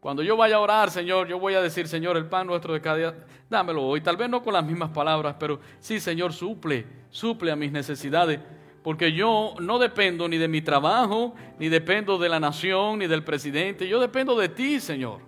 cuando 0.05 0.23
yo 0.23 0.37
vaya 0.37 0.57
a 0.57 0.61
orar, 0.61 0.91
Señor, 0.91 1.29
yo 1.29 1.39
voy 1.39 1.55
a 1.55 1.63
decir, 1.63 1.89
Señor, 1.89 2.19
el 2.19 2.27
pan 2.27 2.47
nuestro 2.47 2.75
de 2.75 2.81
cada 2.83 2.97
día, 2.99 3.15
dámelo 3.49 3.83
hoy. 3.85 4.03
Tal 4.03 4.19
vez 4.19 4.29
no 4.29 4.43
con 4.43 4.53
las 4.53 4.63
mismas 4.63 4.91
palabras, 4.91 5.37
pero 5.41 5.61
sí, 5.81 5.99
Señor, 5.99 6.35
suple, 6.35 6.87
suple 7.09 7.51
a 7.51 7.57
mis 7.57 7.73
necesidades. 7.73 8.39
Porque 8.83 9.15
yo 9.15 9.55
no 9.61 9.79
dependo 9.79 10.29
ni 10.29 10.37
de 10.37 10.47
mi 10.47 10.61
trabajo, 10.61 11.35
ni 11.59 11.71
dependo 11.71 12.19
de 12.19 12.29
la 12.29 12.39
nación, 12.39 12.99
ni 12.99 13.07
del 13.07 13.25
presidente. 13.25 13.89
Yo 13.89 13.99
dependo 13.99 14.37
de 14.37 14.51
ti, 14.51 14.79
Señor. 14.79 15.21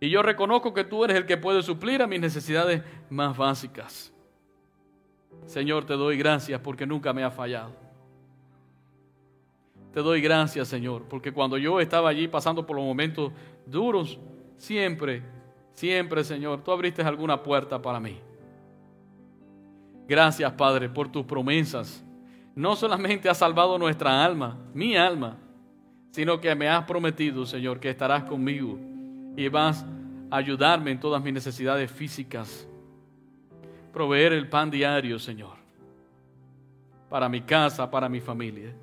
Y 0.00 0.10
yo 0.10 0.22
reconozco 0.22 0.74
que 0.74 0.82
tú 0.82 1.04
eres 1.04 1.16
el 1.16 1.26
que 1.26 1.36
puede 1.36 1.62
suplir 1.62 2.02
a 2.02 2.08
mis 2.08 2.18
necesidades 2.18 2.82
más 3.08 3.36
básicas. 3.36 4.12
Señor, 5.46 5.84
te 5.84 5.94
doy 5.94 6.18
gracias 6.18 6.60
porque 6.60 6.86
nunca 6.86 7.12
me 7.12 7.22
ha 7.22 7.30
fallado. 7.30 7.83
Te 9.94 10.00
doy 10.00 10.20
gracias, 10.20 10.66
Señor, 10.66 11.04
porque 11.08 11.30
cuando 11.30 11.56
yo 11.56 11.78
estaba 11.78 12.08
allí 12.08 12.26
pasando 12.26 12.66
por 12.66 12.74
los 12.74 12.84
momentos 12.84 13.30
duros, 13.64 14.18
siempre, 14.56 15.22
siempre, 15.72 16.24
Señor, 16.24 16.64
tú 16.64 16.72
abriste 16.72 17.00
alguna 17.02 17.40
puerta 17.40 17.80
para 17.80 18.00
mí. 18.00 18.18
Gracias, 20.08 20.50
Padre, 20.54 20.88
por 20.88 21.12
tus 21.12 21.24
promesas. 21.24 22.04
No 22.56 22.74
solamente 22.74 23.28
has 23.28 23.38
salvado 23.38 23.78
nuestra 23.78 24.24
alma, 24.24 24.58
mi 24.74 24.96
alma, 24.96 25.36
sino 26.10 26.40
que 26.40 26.52
me 26.56 26.68
has 26.68 26.84
prometido, 26.86 27.46
Señor, 27.46 27.78
que 27.78 27.90
estarás 27.90 28.24
conmigo 28.24 28.76
y 29.36 29.46
vas 29.46 29.86
a 30.28 30.36
ayudarme 30.38 30.90
en 30.90 30.98
todas 30.98 31.22
mis 31.22 31.34
necesidades 31.34 31.88
físicas. 31.88 32.66
Proveer 33.92 34.32
el 34.32 34.48
pan 34.48 34.72
diario, 34.72 35.20
Señor, 35.20 35.56
para 37.08 37.28
mi 37.28 37.42
casa, 37.42 37.88
para 37.88 38.08
mi 38.08 38.20
familia. 38.20 38.74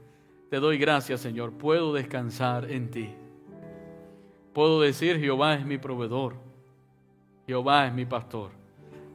Te 0.52 0.60
doy 0.60 0.78
gracias, 0.78 1.22
Señor. 1.22 1.54
Puedo 1.54 1.94
descansar 1.94 2.70
en 2.70 2.92
ti. 2.92 3.10
Puedo 4.52 4.82
decir, 4.82 5.18
Jehová 5.18 5.54
es 5.54 5.66
mi 5.66 5.78
proveedor. 5.78 6.34
Jehová 7.48 7.88
es 7.88 7.94
mi 7.94 8.06
pastor. 8.06 8.52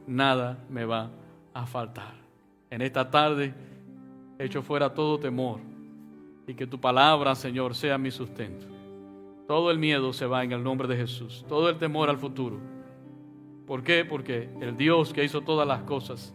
Nada 0.07 0.57
me 0.67 0.83
va 0.83 1.11
a 1.53 1.67
faltar. 1.67 2.15
En 2.71 2.81
esta 2.81 3.11
tarde, 3.11 3.53
echo 4.39 4.63
fuera 4.63 4.91
todo 4.91 5.19
temor 5.19 5.59
y 6.47 6.55
que 6.55 6.65
tu 6.65 6.81
palabra, 6.81 7.35
Señor, 7.35 7.75
sea 7.75 7.99
mi 7.99 8.09
sustento. 8.09 8.65
Todo 9.47 9.69
el 9.69 9.77
miedo 9.77 10.13
se 10.13 10.25
va 10.25 10.43
en 10.43 10.53
el 10.53 10.63
nombre 10.63 10.87
de 10.87 10.97
Jesús. 10.97 11.45
Todo 11.47 11.69
el 11.69 11.77
temor 11.77 12.09
al 12.09 12.17
futuro. 12.17 12.57
¿Por 13.67 13.83
qué? 13.83 14.05
Porque 14.05 14.49
el 14.59 14.75
Dios 14.75 15.13
que 15.13 15.23
hizo 15.23 15.41
todas 15.41 15.67
las 15.67 15.83
cosas 15.83 16.33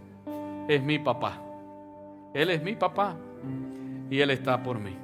es 0.69 0.81
mi 0.81 1.01
papá. 1.01 1.43
Él 2.35 2.51
es 2.51 2.63
mi 2.63 2.77
papá 2.77 3.17
y 4.13 4.21
Él 4.21 4.29
está 4.29 4.63
por 4.63 4.79
mí. 4.79 4.95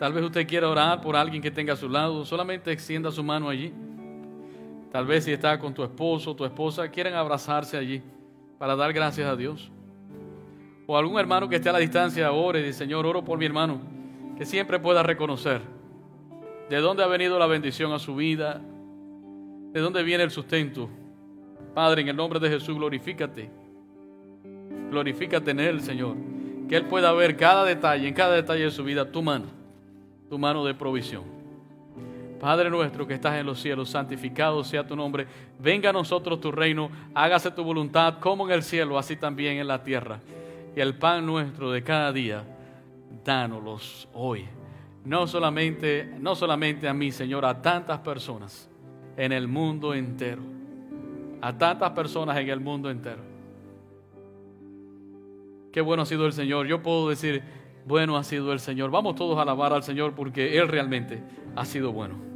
Tal 0.00 0.12
vez 0.12 0.24
usted 0.24 0.48
quiera 0.48 0.68
orar 0.68 1.00
por 1.00 1.14
alguien 1.14 1.40
que 1.40 1.52
tenga 1.52 1.74
a 1.74 1.76
su 1.76 1.88
lado, 1.88 2.24
solamente 2.24 2.72
extienda 2.72 3.12
su 3.12 3.22
mano 3.22 3.48
allí. 3.48 3.72
Tal 4.90 5.06
vez 5.06 5.22
si 5.22 5.30
está 5.30 5.56
con 5.56 5.72
tu 5.72 5.84
esposo 5.84 6.32
o 6.32 6.34
tu 6.34 6.44
esposa, 6.44 6.88
quieren 6.88 7.14
abrazarse 7.14 7.76
allí 7.76 8.02
para 8.58 8.74
dar 8.74 8.92
gracias 8.92 9.28
a 9.28 9.36
Dios. 9.36 9.70
o 10.88 10.98
algún 10.98 11.20
hermano 11.20 11.48
que 11.48 11.54
esté 11.54 11.68
a 11.68 11.72
la 11.72 11.78
distancia, 11.78 12.32
ore, 12.32 12.66
y 12.66 12.72
Señor, 12.72 13.06
oro 13.06 13.24
por 13.24 13.38
mi 13.38 13.46
hermano, 13.46 13.80
que 14.36 14.44
siempre 14.44 14.80
pueda 14.80 15.04
reconocer 15.04 15.60
de 16.68 16.78
dónde 16.78 17.04
ha 17.04 17.06
venido 17.06 17.38
la 17.38 17.46
bendición 17.46 17.92
a 17.92 18.00
su 18.00 18.16
vida, 18.16 18.60
de 19.72 19.78
dónde 19.78 20.02
viene 20.02 20.24
el 20.24 20.32
sustento. 20.32 20.90
Padre, 21.76 22.02
en 22.02 22.08
el 22.08 22.16
nombre 22.16 22.40
de 22.40 22.48
Jesús, 22.48 22.74
glorifícate. 22.74 23.48
Glorifícate 24.90 25.52
en 25.52 25.60
Él, 25.60 25.80
Señor. 25.80 26.29
Que 26.70 26.76
Él 26.76 26.84
pueda 26.84 27.12
ver 27.12 27.36
cada 27.36 27.64
detalle, 27.64 28.06
en 28.06 28.14
cada 28.14 28.36
detalle 28.36 28.62
de 28.62 28.70
su 28.70 28.84
vida, 28.84 29.10
tu 29.10 29.24
mano, 29.24 29.46
tu 30.28 30.38
mano 30.38 30.64
de 30.64 30.72
provisión. 30.72 31.24
Padre 32.38 32.70
nuestro 32.70 33.08
que 33.08 33.14
estás 33.14 33.34
en 33.40 33.44
los 33.44 33.60
cielos, 33.60 33.90
santificado 33.90 34.62
sea 34.62 34.86
tu 34.86 34.94
nombre. 34.94 35.26
Venga 35.58 35.90
a 35.90 35.92
nosotros 35.92 36.40
tu 36.40 36.52
reino, 36.52 36.88
hágase 37.12 37.50
tu 37.50 37.64
voluntad 37.64 38.20
como 38.20 38.46
en 38.46 38.54
el 38.54 38.62
cielo, 38.62 38.98
así 39.00 39.16
también 39.16 39.56
en 39.58 39.66
la 39.66 39.82
tierra. 39.82 40.20
Y 40.76 40.78
el 40.78 40.94
pan 40.94 41.26
nuestro 41.26 41.72
de 41.72 41.82
cada 41.82 42.12
día, 42.12 42.44
dánoslos 43.24 44.08
hoy. 44.14 44.46
No 45.04 45.26
solamente, 45.26 46.14
no 46.20 46.36
solamente 46.36 46.86
a 46.86 46.94
mí, 46.94 47.10
Señor, 47.10 47.44
a 47.46 47.60
tantas 47.60 47.98
personas 47.98 48.70
en 49.16 49.32
el 49.32 49.48
mundo 49.48 49.92
entero. 49.92 50.42
A 51.40 51.52
tantas 51.52 51.90
personas 51.90 52.36
en 52.36 52.48
el 52.48 52.60
mundo 52.60 52.88
entero. 52.88 53.29
Qué 55.72 55.80
bueno 55.80 56.02
ha 56.02 56.06
sido 56.06 56.26
el 56.26 56.32
Señor. 56.32 56.66
Yo 56.66 56.82
puedo 56.82 57.08
decir, 57.08 57.42
bueno 57.86 58.16
ha 58.16 58.24
sido 58.24 58.52
el 58.52 58.60
Señor. 58.60 58.90
Vamos 58.90 59.14
todos 59.14 59.38
a 59.38 59.42
alabar 59.42 59.72
al 59.72 59.82
Señor 59.82 60.14
porque 60.14 60.58
Él 60.58 60.68
realmente 60.68 61.22
ha 61.56 61.64
sido 61.64 61.92
bueno. 61.92 62.29